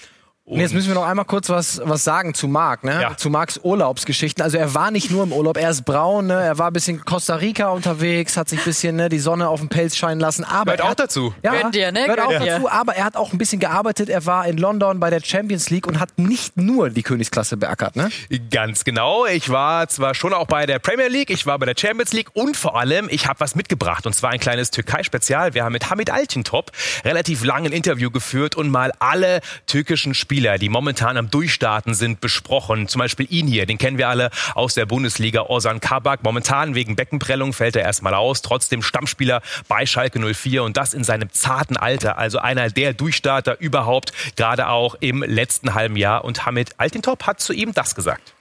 Und 0.49 0.61
jetzt 0.61 0.73
müssen 0.73 0.89
wir 0.89 0.95
noch 0.95 1.07
einmal 1.07 1.27
kurz 1.27 1.51
was, 1.51 1.79
was 1.85 2.05
sagen 2.05 2.33
zu 2.33 2.49
Marc, 2.49 2.83
ne? 2.83 3.03
Ja. 3.03 3.17
Zu 3.17 3.29
Marcs 3.29 3.61
Urlaubsgeschichten. 3.63 4.43
Also 4.43 4.57
er 4.57 4.73
war 4.73 4.91
nicht 4.91 5.11
nur 5.11 5.23
im 5.23 5.33
Urlaub, 5.33 5.59
er 5.59 5.69
ist 5.69 5.85
braun, 5.85 6.29
ne? 6.29 6.41
Er 6.43 6.57
war 6.57 6.69
ein 6.69 6.73
bisschen 6.73 7.05
Costa 7.05 7.35
Rica 7.35 7.69
unterwegs, 7.69 8.39
hat 8.39 8.49
sich 8.49 8.61
ein 8.61 8.65
bisschen 8.65 8.97
ne, 8.97 9.11
die 9.11 9.19
Sonne 9.19 9.49
auf 9.49 9.61
den 9.61 9.69
Pelz 9.69 9.95
scheinen 9.95 10.21
lassen. 10.21 10.45
Aber 10.45 10.73
gehört 10.73 10.81
auch 10.81 10.91
hat, 10.91 11.01
dazu. 11.01 11.35
Ja, 11.43 11.53
Gönnt 11.53 11.77
ihr, 11.77 11.93
ne? 11.93 12.05
Gehört 12.05 12.21
auch 12.21 12.33
ja. 12.33 12.39
dazu. 12.39 12.71
Aber 12.71 12.95
er 12.95 13.05
hat 13.05 13.17
auch 13.17 13.33
ein 13.33 13.39
bisschen 13.39 13.61
gearbeitet. 13.61 14.09
Er 14.09 14.25
war 14.25 14.47
in 14.47 14.57
London 14.57 15.01
bei 15.01 15.11
der 15.11 15.21
Champions 15.23 15.69
League 15.69 15.87
und 15.87 16.01
hat 16.01 16.19
nicht 16.19 16.57
nur 16.57 16.89
die 16.89 17.03
Königsklasse 17.03 17.59
beackert, 17.59 17.97
ne? 17.97 18.09
Ganz 18.51 18.85
genau. 18.85 19.27
Ich 19.27 19.51
war 19.51 19.87
zwar 19.89 20.15
schon 20.15 20.33
auch 20.33 20.47
bei 20.47 20.65
der 20.65 20.79
Premier 20.79 21.09
League, 21.09 21.29
ich 21.29 21.45
war 21.45 21.59
bei 21.59 21.67
der 21.67 21.75
Champions 21.79 22.15
League 22.15 22.29
und 22.33 22.57
vor 22.57 22.79
allem, 22.79 23.09
ich 23.11 23.27
habe 23.27 23.41
was 23.41 23.55
mitgebracht. 23.55 24.07
Und 24.07 24.15
zwar 24.15 24.31
ein 24.31 24.41
kleines 24.41 24.71
Türkei-Spezial. 24.71 25.53
Wir 25.53 25.65
haben 25.65 25.73
mit 25.73 25.91
Hamid 25.91 26.11
Altintop 26.11 26.73
relativ 27.05 27.45
lang 27.45 27.67
ein 27.67 27.73
Interview 27.73 28.11
geführt 28.11 28.55
und 28.55 28.71
mal 28.71 28.93
alle 28.99 29.41
türkischen 29.67 30.15
Spieler, 30.15 30.38
die 30.39 30.69
momentan 30.69 31.17
am 31.17 31.31
Durchstarten 31.31 31.95
sind, 31.95 32.21
besprochen. 32.21 32.87
Zum 32.87 33.01
Beispiel 33.01 33.27
ihn 33.29 33.49
hier, 33.49 33.67
den 33.67 33.77
kennen 33.77 33.99
wir 33.99 34.09
alle 34.09 34.31
aus 34.55 34.75
der 34.75 34.87
Bundesliga, 34.87 35.43
Ozan 35.49 35.81
Kabak. 35.81 36.23
Momentan 36.23 36.77
wegen 36.77 36.95
Beckenprellung 36.95 37.53
fällt 37.53 37.75
er 37.75 37.83
erstmal 37.83 38.15
aus. 38.15 38.43
Trotzdem 38.43 38.83
Stammspieler 38.83 39.43
bei 39.67 39.85
Schalke 39.85 40.21
04 40.21 40.63
und 40.63 40.77
das 40.77 40.95
in 40.95 41.03
seinem 41.03 41.33
zarten 41.33 41.77
Alter. 41.77 42.19
Also 42.19 42.39
einer 42.39 42.71
der 42.71 42.95
Durchstarter 42.95 43.61
überhaupt, 43.61 44.13
gerade 44.37 44.69
auch 44.69 44.95
im 45.01 45.23
letzten 45.23 45.75
halben 45.75 45.97
Jahr. 45.97 46.25
Und 46.25 46.47
Hamid 46.47 46.71
Altintop 46.79 47.27
hat 47.27 47.41
zu 47.41 47.53
ihm 47.53 47.75
das 47.75 47.97
gesagt 47.97 48.35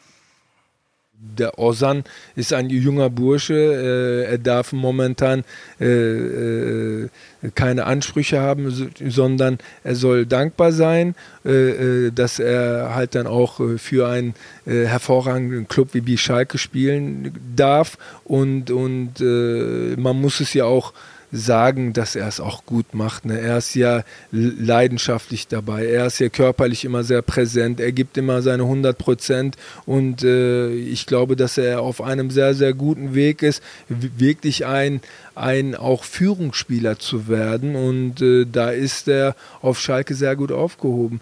der 1.19 1.57
Ozan 1.57 2.03
ist 2.35 2.53
ein 2.53 2.69
junger 2.69 3.09
Bursche. 3.09 3.55
Äh, 3.55 4.31
er 4.31 4.37
darf 4.37 4.71
momentan 4.71 5.43
äh, 5.79 5.85
äh, 5.85 7.09
keine 7.55 7.85
Ansprüche 7.85 8.39
haben, 8.39 8.91
sondern 9.07 9.57
er 9.83 9.95
soll 9.95 10.25
dankbar 10.25 10.71
sein, 10.71 11.15
äh, 11.45 12.07
äh, 12.07 12.11
dass 12.11 12.39
er 12.39 12.93
halt 12.93 13.15
dann 13.15 13.27
auch 13.27 13.59
äh, 13.59 13.77
für 13.77 14.07
einen 14.07 14.33
hervorragenden 14.65 15.69
Club 15.69 15.89
wie 15.93 16.17
Schalke 16.17 16.57
spielen 16.57 17.31
darf. 17.55 17.97
Und, 18.25 18.69
und 18.69 19.21
man 19.21 20.19
muss 20.19 20.41
es 20.41 20.53
ja 20.53 20.65
auch 20.65 20.91
sagen, 21.31 21.93
dass 21.93 22.15
er 22.15 22.27
es 22.27 22.39
auch 22.39 22.65
gut 22.65 22.93
macht. 22.93 23.25
Ne? 23.25 23.39
Er 23.39 23.57
ist 23.57 23.75
ja 23.75 24.03
leidenschaftlich 24.31 25.47
dabei. 25.47 25.85
Er 25.85 26.07
ist 26.07 26.19
ja 26.19 26.29
körperlich 26.29 26.85
immer 26.85 27.03
sehr 27.03 27.21
präsent. 27.21 27.79
Er 27.79 27.91
gibt 27.91 28.17
immer 28.17 28.41
seine 28.41 28.63
100 28.63 28.97
Prozent. 28.97 29.57
Und 29.85 30.23
äh, 30.23 30.73
ich 30.73 31.05
glaube, 31.05 31.35
dass 31.35 31.57
er 31.57 31.81
auf 31.81 32.01
einem 32.01 32.29
sehr, 32.31 32.53
sehr 32.53 32.73
guten 32.73 33.13
Weg 33.13 33.43
ist, 33.43 33.61
wirklich 33.89 34.65
ein, 34.65 35.01
ein 35.35 35.75
auch 35.75 36.03
Führungsspieler 36.03 36.99
zu 36.99 37.27
werden. 37.27 37.75
Und 37.75 38.21
äh, 38.21 38.45
da 38.45 38.71
ist 38.71 39.07
er 39.07 39.35
auf 39.61 39.79
Schalke 39.79 40.15
sehr 40.15 40.35
gut 40.35 40.51
aufgehoben. 40.51 41.21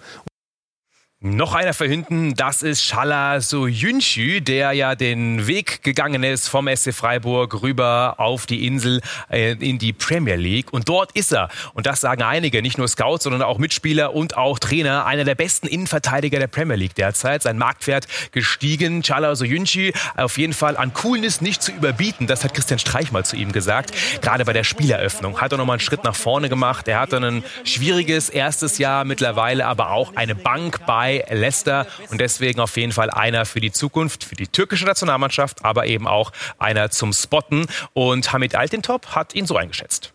Noch 1.27 1.55
einer 1.55 1.73
für 1.73 1.87
hinten, 1.87 2.35
das 2.35 2.61
ist 2.61 2.83
Schala 2.83 3.41
Soyuncu, 3.41 4.41
der 4.41 4.73
ja 4.73 4.93
den 4.93 5.47
Weg 5.47 5.81
gegangen 5.81 6.21
ist 6.21 6.47
vom 6.47 6.67
SC 6.67 6.93
Freiburg 6.93 7.63
rüber 7.63 8.13
auf 8.19 8.45
die 8.45 8.67
Insel 8.67 9.01
äh, 9.31 9.53
in 9.53 9.79
die 9.79 9.91
Premier 9.91 10.35
League. 10.35 10.71
Und 10.71 10.87
dort 10.87 11.13
ist 11.13 11.33
er, 11.33 11.49
und 11.73 11.87
das 11.87 12.01
sagen 12.01 12.21
einige, 12.21 12.61
nicht 12.61 12.77
nur 12.77 12.87
Scouts, 12.87 13.23
sondern 13.23 13.41
auch 13.41 13.57
Mitspieler 13.57 14.13
und 14.13 14.37
auch 14.37 14.59
Trainer, 14.59 15.07
einer 15.07 15.23
der 15.23 15.33
besten 15.33 15.65
Innenverteidiger 15.65 16.37
der 16.37 16.45
Premier 16.45 16.75
League 16.75 16.93
derzeit. 16.93 17.41
Sein 17.41 17.57
Marktwert 17.57 18.05
gestiegen. 18.31 19.03
Schala 19.03 19.33
Soyuncu 19.33 19.93
auf 20.17 20.37
jeden 20.37 20.53
Fall 20.53 20.77
an 20.77 20.93
Coolness 20.93 21.41
nicht 21.41 21.63
zu 21.63 21.71
überbieten. 21.71 22.27
Das 22.27 22.43
hat 22.43 22.53
Christian 22.53 22.77
Streich 22.77 23.11
mal 23.11 23.25
zu 23.25 23.35
ihm 23.35 23.51
gesagt. 23.51 23.93
Gerade 24.21 24.45
bei 24.45 24.53
der 24.53 24.63
Spieleröffnung 24.63 25.41
hat 25.41 25.51
er 25.51 25.57
nochmal 25.57 25.77
einen 25.77 25.79
Schritt 25.79 26.03
nach 26.03 26.15
vorne 26.15 26.49
gemacht. 26.49 26.87
Er 26.87 26.99
hatte 26.99 27.17
ein 27.17 27.43
schwieriges 27.63 28.29
erstes 28.29 28.77
Jahr 28.77 29.05
mittlerweile, 29.05 29.65
aber 29.65 29.89
auch 29.89 30.15
eine 30.15 30.35
Bank 30.35 30.85
bei 30.85 31.14
Leicester 31.29 31.87
und 32.09 32.19
deswegen 32.19 32.59
auf 32.59 32.75
jeden 32.77 32.91
Fall 32.91 33.09
einer 33.09 33.45
für 33.45 33.59
die 33.59 33.71
Zukunft, 33.71 34.23
für 34.23 34.35
die 34.35 34.47
türkische 34.47 34.85
Nationalmannschaft, 34.85 35.63
aber 35.63 35.85
eben 35.87 36.07
auch 36.07 36.31
einer 36.57 36.89
zum 36.89 37.13
Spotten. 37.13 37.67
Und 37.93 38.33
Hamid 38.33 38.55
Altintop 38.55 39.07
hat 39.07 39.35
ihn 39.35 39.45
so 39.45 39.55
eingeschätzt. 39.57 40.11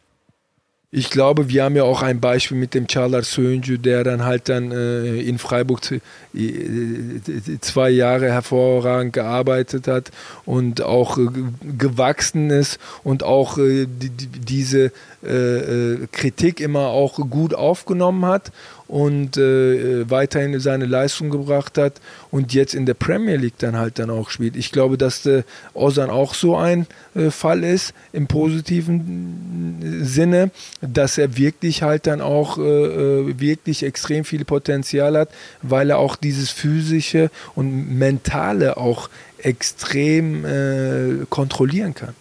Ich 0.93 1.11
glaube, 1.11 1.49
wir 1.49 1.63
haben 1.63 1.77
ja 1.77 1.85
auch 1.85 2.03
ein 2.03 2.19
Beispiel 2.19 2.57
mit 2.57 2.75
dem 2.75 2.89
Çağlar 2.89 3.23
Söyüncü, 3.23 3.79
der 3.79 4.03
dann 4.03 4.25
halt 4.25 4.49
dann 4.49 4.73
äh, 4.73 5.21
in 5.21 5.39
Freiburg 5.39 5.83
zwei 7.61 7.91
Jahre 7.91 8.33
hervorragend 8.33 9.13
gearbeitet 9.13 9.87
hat 9.87 10.11
und 10.45 10.83
auch 10.83 11.17
äh, 11.17 11.29
gewachsen 11.79 12.51
ist 12.51 12.81
und 13.05 13.23
auch 13.23 13.57
äh, 13.57 13.87
die, 13.87 14.11
diese 14.11 14.91
äh, 15.23 15.93
äh, 15.93 16.07
Kritik 16.13 16.61
immer 16.61 16.89
auch 16.89 17.17
gut 17.29 17.55
aufgenommen 17.55 18.25
hat 18.25 18.53
und 18.89 19.37
äh, 19.37 20.09
weiterhin 20.11 20.59
seine 20.61 20.87
Leistung 20.87 21.31
gebracht 21.31 21.79
hat 21.79 22.01
und 22.31 22.55
jetzt 22.55 22.75
in 22.75 22.87
der 22.87 22.95
Premier 22.95 23.37
League 23.37 23.59
dann 23.59 23.77
halt 23.77 23.99
dann 23.99 24.09
auch 24.11 24.31
spielt. 24.31 24.57
Ich 24.57 24.73
glaube, 24.73 24.97
dass 24.99 25.23
der 25.23 25.45
Ozan 25.75 26.11
auch 26.11 26.35
so 26.35 26.57
ein 26.57 26.87
äh, 27.15 27.31
Fall 27.31 27.63
ist 27.65 27.93
im 28.13 28.27
positiven 28.27 30.01
Sinne, 30.03 30.51
dass 30.81 31.19
er 31.19 31.37
wirklich 31.37 31.83
halt 31.83 32.07
dann 32.07 32.21
auch 32.21 32.59
äh, 32.59 32.63
äh, 32.63 33.39
wirklich 33.39 33.83
extrem 33.83 34.25
viel 34.25 34.45
Potenzial 34.45 35.19
hat, 35.19 35.29
weil 35.63 35.91
er 35.91 35.99
auch 35.99 36.17
dieses 36.17 36.51
physische 36.51 37.31
und 37.55 37.97
mentale 37.97 38.77
auch 38.77 39.11
extrem 39.39 40.45
äh, 40.45 41.27
kontrollieren 41.29 41.95
kann. 41.95 42.15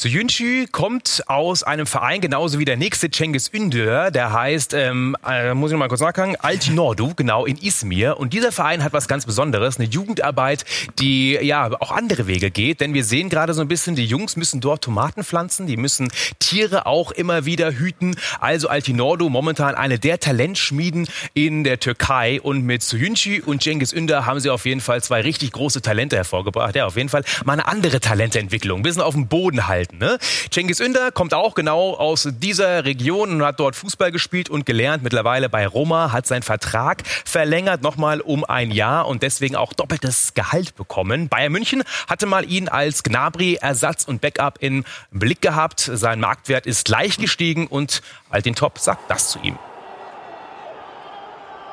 Suyunchi 0.00 0.68
kommt 0.70 1.24
aus 1.26 1.64
einem 1.64 1.84
Verein, 1.84 2.20
genauso 2.20 2.60
wie 2.60 2.64
der 2.64 2.76
nächste 2.76 3.10
Cengiz 3.10 3.50
Ünder, 3.52 4.12
der 4.12 4.32
heißt, 4.32 4.72
ähm, 4.74 5.16
äh, 5.28 5.54
muss 5.54 5.70
ich 5.70 5.72
noch 5.72 5.80
mal 5.80 5.88
kurz 5.88 6.00
nachgucken, 6.00 6.36
Altinordu, 6.36 7.14
genau, 7.16 7.46
in 7.46 7.56
Izmir. 7.56 8.16
Und 8.16 8.32
dieser 8.32 8.52
Verein 8.52 8.84
hat 8.84 8.92
was 8.92 9.08
ganz 9.08 9.26
Besonderes, 9.26 9.80
eine 9.80 9.88
Jugendarbeit, 9.88 10.64
die 11.00 11.32
ja 11.32 11.68
auch 11.80 11.90
andere 11.90 12.28
Wege 12.28 12.52
geht. 12.52 12.80
Denn 12.80 12.94
wir 12.94 13.02
sehen 13.02 13.28
gerade 13.28 13.54
so 13.54 13.60
ein 13.60 13.66
bisschen, 13.66 13.96
die 13.96 14.06
Jungs 14.06 14.36
müssen 14.36 14.60
dort 14.60 14.84
Tomaten 14.84 15.24
pflanzen, 15.24 15.66
die 15.66 15.76
müssen 15.76 16.12
Tiere 16.38 16.86
auch 16.86 17.10
immer 17.10 17.44
wieder 17.44 17.72
hüten. 17.72 18.14
Also 18.38 18.68
Altinordu, 18.68 19.28
momentan 19.28 19.74
eine 19.74 19.98
der 19.98 20.20
Talentschmieden 20.20 21.08
in 21.34 21.64
der 21.64 21.80
Türkei. 21.80 22.40
Und 22.40 22.62
mit 22.62 22.84
Suyunchi 22.84 23.40
und 23.40 23.64
Cengiz 23.64 23.92
Ünder 23.92 24.26
haben 24.26 24.38
sie 24.38 24.50
auf 24.50 24.64
jeden 24.64 24.80
Fall 24.80 25.02
zwei 25.02 25.22
richtig 25.22 25.50
große 25.50 25.82
Talente 25.82 26.14
hervorgebracht. 26.14 26.76
Ja, 26.76 26.86
auf 26.86 26.96
jeden 26.96 27.08
Fall 27.08 27.24
mal 27.44 27.54
eine 27.54 27.66
andere 27.66 27.98
Talenteentwicklung, 27.98 28.78
ein 28.78 28.82
bisschen 28.84 29.02
auf 29.02 29.14
dem 29.14 29.26
Boden 29.26 29.66
halten 29.66 29.87
halten. 29.88 29.98
Ne? 29.98 30.18
Cengiz 30.50 30.80
Ünder 30.80 31.10
kommt 31.12 31.34
auch 31.34 31.54
genau 31.54 31.94
aus 31.94 32.28
dieser 32.30 32.84
Region 32.84 33.30
und 33.30 33.42
hat 33.42 33.60
dort 33.60 33.76
Fußball 33.76 34.12
gespielt 34.12 34.48
und 34.48 34.66
gelernt. 34.66 35.02
Mittlerweile 35.02 35.48
bei 35.48 35.66
Roma 35.66 36.12
hat 36.12 36.26
seinen 36.26 36.42
Vertrag 36.42 37.02
verlängert, 37.24 37.82
nochmal 37.82 38.20
um 38.20 38.44
ein 38.44 38.70
Jahr 38.70 39.06
und 39.06 39.22
deswegen 39.22 39.56
auch 39.56 39.72
doppeltes 39.72 40.34
Gehalt 40.34 40.76
bekommen. 40.76 41.28
Bayern 41.28 41.52
München 41.52 41.82
hatte 42.08 42.26
mal 42.26 42.48
ihn 42.50 42.68
als 42.68 43.02
Gnabry-Ersatz 43.02 44.04
und 44.04 44.20
Backup 44.20 44.58
im 44.60 44.84
Blick 45.10 45.40
gehabt. 45.40 45.80
Sein 45.92 46.20
Marktwert 46.20 46.66
ist 46.66 46.88
leicht 46.88 47.20
gestiegen 47.20 47.66
und 47.66 48.02
Altin 48.30 48.54
Top 48.54 48.78
sagt 48.78 49.10
das 49.10 49.30
zu 49.30 49.38
ihm. 49.40 49.58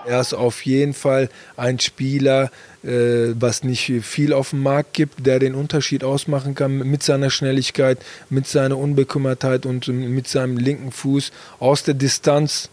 Er 0.07 0.21
ist 0.21 0.33
auf 0.33 0.65
jeden 0.65 0.93
Fall 0.93 1.29
ein 1.57 1.79
Spieler, 1.79 2.51
äh, 2.83 3.33
was 3.39 3.63
nicht 3.63 3.91
viel 4.03 4.33
auf 4.33 4.51
dem 4.51 4.61
Markt 4.61 4.93
gibt, 4.93 5.25
der 5.25 5.39
den 5.39 5.55
Unterschied 5.55 6.03
ausmachen 6.03 6.53
kann 6.53 6.77
mit 6.77 7.01
seiner 7.01 7.29
Schnelligkeit, 7.29 7.97
mit 8.29 8.47
seiner 8.47 8.77
Unbekümmertheit 8.77 9.65
und 9.65 9.87
mit 9.87 10.27
seinem 10.27 10.57
linken 10.57 10.91
Fuß 10.91 11.31
aus 11.59 11.83
der 11.83 11.95
Distanz 11.95 12.69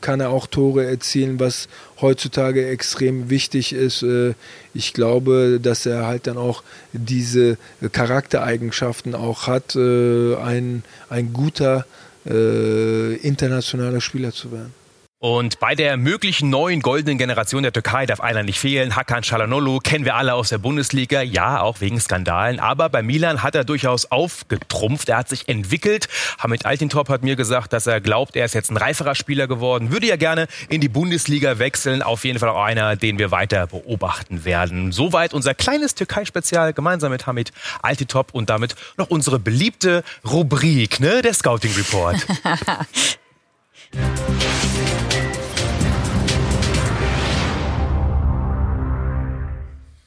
kann 0.00 0.20
er 0.20 0.30
auch 0.30 0.46
Tore 0.46 0.86
erzielen, 0.86 1.40
was 1.40 1.68
heutzutage 2.00 2.68
extrem 2.68 3.30
wichtig 3.30 3.72
ist. 3.72 4.02
Äh, 4.02 4.34
ich 4.74 4.92
glaube, 4.92 5.58
dass 5.60 5.86
er 5.86 6.06
halt 6.06 6.26
dann 6.28 6.36
auch 6.36 6.62
diese 6.92 7.58
Charaktereigenschaften 7.90 9.16
auch 9.16 9.48
hat, 9.48 9.74
äh, 9.74 10.36
ein, 10.36 10.82
ein 11.08 11.32
guter 11.32 11.86
internationaler 12.24 14.00
Spieler 14.00 14.30
zu 14.30 14.52
werden. 14.52 14.72
Und 15.22 15.60
bei 15.60 15.76
der 15.76 15.96
möglichen 15.98 16.50
neuen 16.50 16.82
goldenen 16.82 17.16
Generation 17.16 17.62
der 17.62 17.72
Türkei 17.72 18.06
darf 18.06 18.18
einer 18.18 18.42
nicht 18.42 18.58
fehlen. 18.58 18.96
Hakan 18.96 19.22
Çalhanoğlu 19.22 19.78
kennen 19.78 20.04
wir 20.04 20.16
alle 20.16 20.34
aus 20.34 20.48
der 20.48 20.58
Bundesliga, 20.58 21.22
ja, 21.22 21.60
auch 21.60 21.80
wegen 21.80 22.00
Skandalen. 22.00 22.58
Aber 22.58 22.88
bei 22.88 23.04
Milan 23.04 23.44
hat 23.44 23.54
er 23.54 23.62
durchaus 23.62 24.10
aufgetrumpft. 24.10 25.08
Er 25.08 25.18
hat 25.18 25.28
sich 25.28 25.48
entwickelt. 25.48 26.08
Hamid 26.40 26.66
Altintop 26.66 27.08
hat 27.08 27.22
mir 27.22 27.36
gesagt, 27.36 27.72
dass 27.72 27.86
er 27.86 28.00
glaubt, 28.00 28.34
er 28.34 28.46
ist 28.46 28.54
jetzt 28.54 28.72
ein 28.72 28.76
reiferer 28.76 29.14
Spieler 29.14 29.46
geworden. 29.46 29.92
Würde 29.92 30.08
ja 30.08 30.16
gerne 30.16 30.48
in 30.68 30.80
die 30.80 30.88
Bundesliga 30.88 31.60
wechseln. 31.60 32.02
Auf 32.02 32.24
jeden 32.24 32.40
Fall 32.40 32.48
auch 32.48 32.64
einer, 32.64 32.96
den 32.96 33.20
wir 33.20 33.30
weiter 33.30 33.68
beobachten 33.68 34.44
werden. 34.44 34.90
Soweit 34.90 35.34
unser 35.34 35.54
kleines 35.54 35.94
Türkei-Spezial 35.94 36.72
gemeinsam 36.72 37.12
mit 37.12 37.28
Hamid 37.28 37.52
Altintop 37.80 38.34
und 38.34 38.50
damit 38.50 38.74
noch 38.96 39.08
unsere 39.08 39.38
beliebte 39.38 40.02
Rubrik, 40.28 40.98
ne, 40.98 41.22
der 41.22 41.32
Scouting 41.32 41.70
Report. 41.76 42.16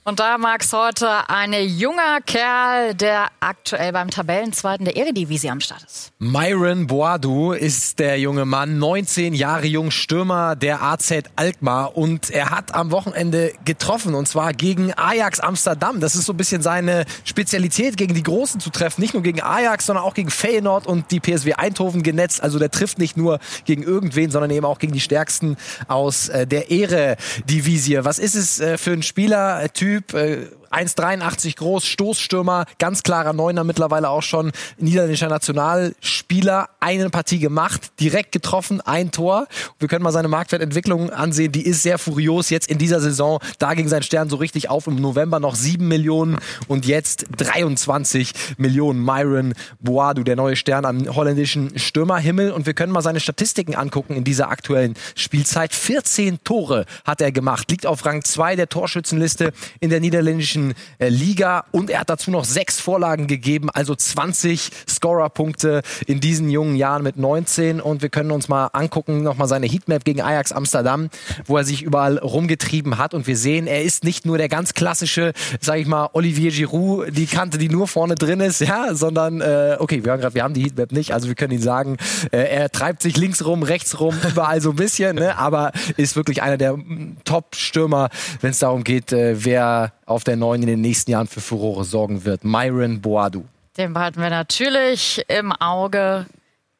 Und 0.08 0.20
da 0.20 0.38
Max 0.38 0.72
heute 0.72 1.28
ein 1.30 1.52
junger 1.52 2.22
Kerl, 2.24 2.94
der 2.94 3.30
aktuell 3.40 3.92
beim 3.92 4.12
Tabellenzweiten 4.12 4.86
der 4.86 4.96
Eredivisie 4.96 5.50
am 5.50 5.60
Start 5.60 5.82
ist. 5.82 6.12
Myron 6.20 6.86
Boadu 6.86 7.54
ist 7.54 7.98
der 7.98 8.20
junge 8.20 8.46
Mann, 8.46 8.78
19 8.78 9.34
Jahre 9.34 9.66
jung, 9.66 9.90
Stürmer 9.90 10.56
der 10.56 10.84
AZ 10.84 11.12
Alkmaar 11.36 11.98
und 11.98 12.30
er 12.30 12.52
hat 12.52 12.76
am 12.76 12.92
Wochenende 12.92 13.54
getroffen 13.66 14.14
und 14.14 14.28
zwar 14.28 14.54
gegen 14.54 14.94
Ajax 14.94 15.40
Amsterdam. 15.40 16.00
Das 16.00 16.14
ist 16.14 16.26
so 16.26 16.34
ein 16.34 16.38
bisschen 16.38 16.62
seine 16.62 17.06
Spezialität, 17.24 17.98
gegen 17.98 18.14
die 18.14 18.22
Großen 18.22 18.60
zu 18.60 18.70
treffen. 18.70 19.02
Nicht 19.02 19.16
nur 19.16 19.24
gegen 19.24 19.42
Ajax, 19.42 19.88
sondern 19.88 20.06
auch 20.06 20.14
gegen 20.14 20.30
Feyenoord 20.30 20.86
und 20.86 21.10
die 21.10 21.20
PSW 21.20 21.54
Eindhoven 21.54 22.04
genetzt. 22.04 22.44
Also 22.44 22.60
der 22.60 22.70
trifft 22.70 23.00
nicht 23.00 23.18
nur 23.18 23.40
gegen 23.66 23.82
irgendwen, 23.82 24.30
sondern 24.30 24.52
eben 24.52 24.68
auch 24.68 24.78
gegen 24.78 24.94
die 24.94 25.00
Stärksten 25.00 25.58
aus 25.88 26.30
äh, 26.30 26.46
der 26.46 26.70
Eredivisie. 26.70 28.06
Was 28.06 28.20
ist 28.20 28.36
es 28.36 28.60
äh, 28.60 28.78
für 28.78 28.92
ein 28.92 29.02
Spielertyp? 29.02 29.95
Typ, 29.96 30.14
äh, 30.14 30.48
1,83 30.76 31.56
groß, 31.56 31.86
Stoßstürmer, 31.86 32.66
ganz 32.80 33.04
klarer 33.04 33.34
Neuner 33.34 33.64
mittlerweile 33.64 34.10
auch 34.10 34.24
schon, 34.24 34.52
niederländischer 34.78 35.30
Nationalspieler, 35.30 36.70
eine 36.80 37.10
Partie 37.10 37.40
gemacht, 37.40 37.92
direkt 38.00 38.32
getroffen, 38.32 38.82
ein 38.82 39.12
Tor. 39.12 39.48
Wir 39.80 39.88
können 39.88 40.04
mal 40.04 40.12
seine 40.12 40.28
Marktwertentwicklung 40.28 41.10
ansehen, 41.10 41.52
die 41.52 41.66
ist 41.66 41.84
sehr 41.84 41.98
furios 41.98 42.50
jetzt 42.50 42.70
in 42.70 42.78
dieser 42.78 43.00
Saison. 43.00 43.40
Da 43.60 43.74
ging 43.74 43.88
sein 43.88 44.04
Stern 44.04 44.30
so 44.30 44.36
richtig 44.36 44.70
auf, 44.70 44.88
im 44.88 44.98
November 44.98 45.40
noch 45.40 45.56
7 45.56 45.88
Millionen 45.88 46.38
und 46.68 46.86
jetzt 46.86 47.26
23 47.38 48.34
Millionen. 48.58 49.04
Myron 49.04 49.54
Boadu, 49.80 50.24
der 50.24 50.36
neue 50.36 50.56
Stern 50.56 50.86
am 50.86 51.16
holländischen 51.16 51.78
Stürmerhimmel 51.80 52.52
und 52.52 52.66
wir 52.66 52.74
können 52.74 52.92
mal 52.92 53.02
seine 53.02 53.20
Statistiken 53.20 53.76
angucken 53.76 54.16
in 54.16 54.24
dieser 54.24 54.50
aktuellen 54.50 54.96
Spielzeit. 55.16 55.74
14 55.74 56.44
Tore 56.44 56.86
hat 57.06 57.22
er 57.22 57.32
gemacht, 57.32 57.72
liegt 57.72 57.86
auf 57.86 58.06
Rang 58.06 58.24
2 58.24 58.56
der 58.56 58.68
Torschützenliste 58.68 59.54
in 59.80 59.90
der 59.90 60.00
niederländischen 60.00 60.65
ganzen 60.66 60.74
äh, 61.00 61.10
Liga 61.10 61.66
und 61.72 61.90
er 61.90 62.00
hat 62.00 62.10
dazu 62.10 62.32
noch 62.32 62.46
sechs 62.46 62.80
Vorlagen 62.80 63.28
gegeben, 63.28 63.70
also 63.74 63.96
20 63.96 64.72
Scorerpunkte 64.90 65.82
in 66.08 66.20
diesen 66.20 66.50
jungen 66.50 66.76
Jahren 66.76 67.04
mit 67.04 67.18
19 67.18 67.82
und 67.82 68.02
wir 68.02 68.10
können 68.10 68.32
uns 68.32 68.48
mal 68.48 68.68
angucken, 68.74 69.24
nochmal 69.24 69.48
seine 69.48 69.68
Heatmap 69.68 70.04
gegen 70.04 70.22
Ajax 70.22 70.52
Amsterdam, 70.52 71.10
wo 71.46 71.58
er 71.58 71.64
sich 71.64 71.84
überall 71.84 72.18
rumgetrieben 72.18 72.98
hat. 72.98 73.14
Und 73.14 73.28
wir 73.28 73.38
sehen, 73.38 73.68
er 73.68 73.84
ist 73.84 74.04
nicht 74.04 74.26
nur 74.26 74.38
der 74.38 74.50
ganz 74.50 74.74
klassische, 74.74 75.34
sag 75.60 75.80
ich 75.80 75.88
mal, 75.88 76.10
Olivier 76.14 76.52
Giroud, 76.52 77.16
die 77.16 77.26
Kante, 77.26 77.58
die 77.58 77.70
nur 77.70 77.88
vorne 77.88 78.16
drin 78.16 78.40
ist, 78.40 78.62
ja, 78.62 78.94
sondern 78.94 79.42
äh, 79.42 79.78
okay, 79.80 80.04
wir 80.04 80.12
haben 80.12 80.22
gerade, 80.22 80.36
wir 80.36 80.44
haben 80.44 80.54
die 80.54 80.64
Heatmap 80.64 80.92
nicht, 80.92 81.12
also 81.12 81.28
wir 81.28 81.36
können 81.36 81.54
ihn 81.54 81.62
sagen, 81.62 81.98
äh, 82.32 82.38
er 82.38 82.72
treibt 82.72 83.02
sich 83.02 83.18
links 83.18 83.46
rum, 83.46 83.64
rechts 83.64 84.00
rum, 84.00 84.16
überall 84.30 84.62
so 84.62 84.72
ein 84.72 84.76
bisschen, 84.76 85.16
ne, 85.16 85.38
aber 85.38 85.72
ist 85.98 86.16
wirklich 86.16 86.42
einer 86.42 86.58
der 86.58 86.78
Top-Stürmer, 87.24 88.10
wenn 88.42 88.52
es 88.52 88.60
darum 88.60 88.84
geht, 88.84 89.12
äh, 89.12 89.44
wer 89.44 89.94
auf 90.06 90.24
der 90.24 90.36
neuen 90.36 90.62
in 90.62 90.68
den 90.68 90.82
nächsten 90.82 91.12
Jahren 91.12 91.28
für 91.28 91.42
Furore 91.42 91.84
sorgen 91.84 92.26
wird. 92.26 92.44
Myron 92.44 93.02
Boadu. 93.02 93.44
Den 93.78 93.94
behalten 93.94 94.22
wir 94.22 94.30
natürlich 94.30 95.24
im 95.28 95.52
Auge. 95.52 96.26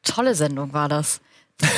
Tolle 0.02 0.34
Sendung 0.34 0.72
war 0.72 0.88
das. 0.88 1.20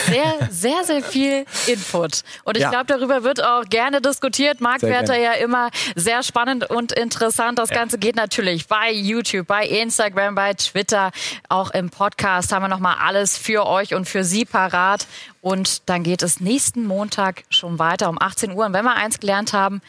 Sehr, 0.06 0.24
sehr, 0.50 0.84
sehr 0.84 1.02
viel 1.02 1.44
Input. 1.68 2.22
Und 2.44 2.56
ich 2.56 2.62
Ja. 2.64 2.70
glaube, 2.70 2.86
darüber 2.86 3.22
wird 3.22 3.42
auch 3.42 3.64
gerne 3.64 4.00
diskutiert. 4.00 4.60
Marktwerte 4.60 5.16
ja 5.16 5.32
immer 5.34 5.70
sehr 5.94 6.22
spannend 6.24 6.68
und 6.68 6.90
interessant. 6.92 7.58
Das 7.60 7.70
Ganze 7.70 7.96
geht 7.98 8.16
natürlich 8.16 8.66
bei 8.66 8.90
YouTube, 8.92 9.46
bei 9.46 9.64
Instagram, 9.66 10.34
bei 10.34 10.54
Twitter, 10.54 11.12
auch 11.48 11.70
im 11.70 11.90
Podcast 11.90 12.52
haben 12.52 12.62
wir 12.62 12.68
nochmal 12.68 12.96
alles 13.00 13.38
für 13.38 13.66
euch 13.66 13.94
und 13.94 14.08
für 14.08 14.24
Sie 14.24 14.44
parat. 14.44 15.06
Und 15.40 15.88
dann 15.88 16.02
geht 16.02 16.22
es 16.22 16.40
nächsten 16.40 16.84
Montag 16.84 17.44
schon 17.48 17.78
weiter 17.78 18.08
um 18.08 18.20
18 18.20 18.52
Uhr. 18.52 18.66
Und 18.66 18.72
wenn 18.72 18.84
wir 18.84 18.94
eins 18.96 19.20
gelernt 19.20 19.52
haben, 19.52 19.80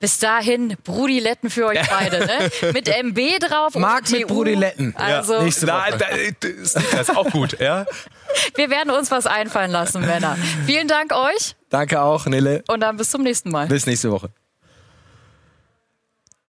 bis 0.00 0.18
dahin 0.18 0.76
Brudiletten 0.84 1.50
für 1.50 1.66
euch 1.66 1.78
beide, 1.90 2.20
ne? 2.26 2.72
Mit 2.72 2.88
MB 2.88 3.38
drauf. 3.40 3.74
und 3.74 3.82
Marc 3.82 4.10
mit. 4.10 4.26
Brudiletten. 4.26 4.94
Also, 4.96 5.42
Nächste 5.42 5.66
Da, 5.66 5.86
Woche. 5.88 5.98
da, 5.98 6.08
äh, 6.08 6.64
Snickers, 6.64 7.10
auch 7.10 7.30
gut, 7.30 7.58
ja. 7.60 7.84
wir 8.56 8.70
werden 8.70 8.90
uns 8.90 9.10
was 9.10 9.26
einfallen 9.26 9.70
lassen, 9.70 10.00
Männer. 10.02 10.36
Vielen 10.66 10.88
Dank 10.88 11.12
euch 11.14 11.54
Danke 11.70 12.00
auch, 12.02 12.26
Nille. 12.26 12.62
und 12.68 12.80
dann 12.80 12.96
bis 12.96 13.10
zum 13.10 13.22
nächsten 13.22 13.50
Mal. 13.50 13.66
Bis 13.66 13.86
nächste 13.86 14.10
Woche. 14.10 14.30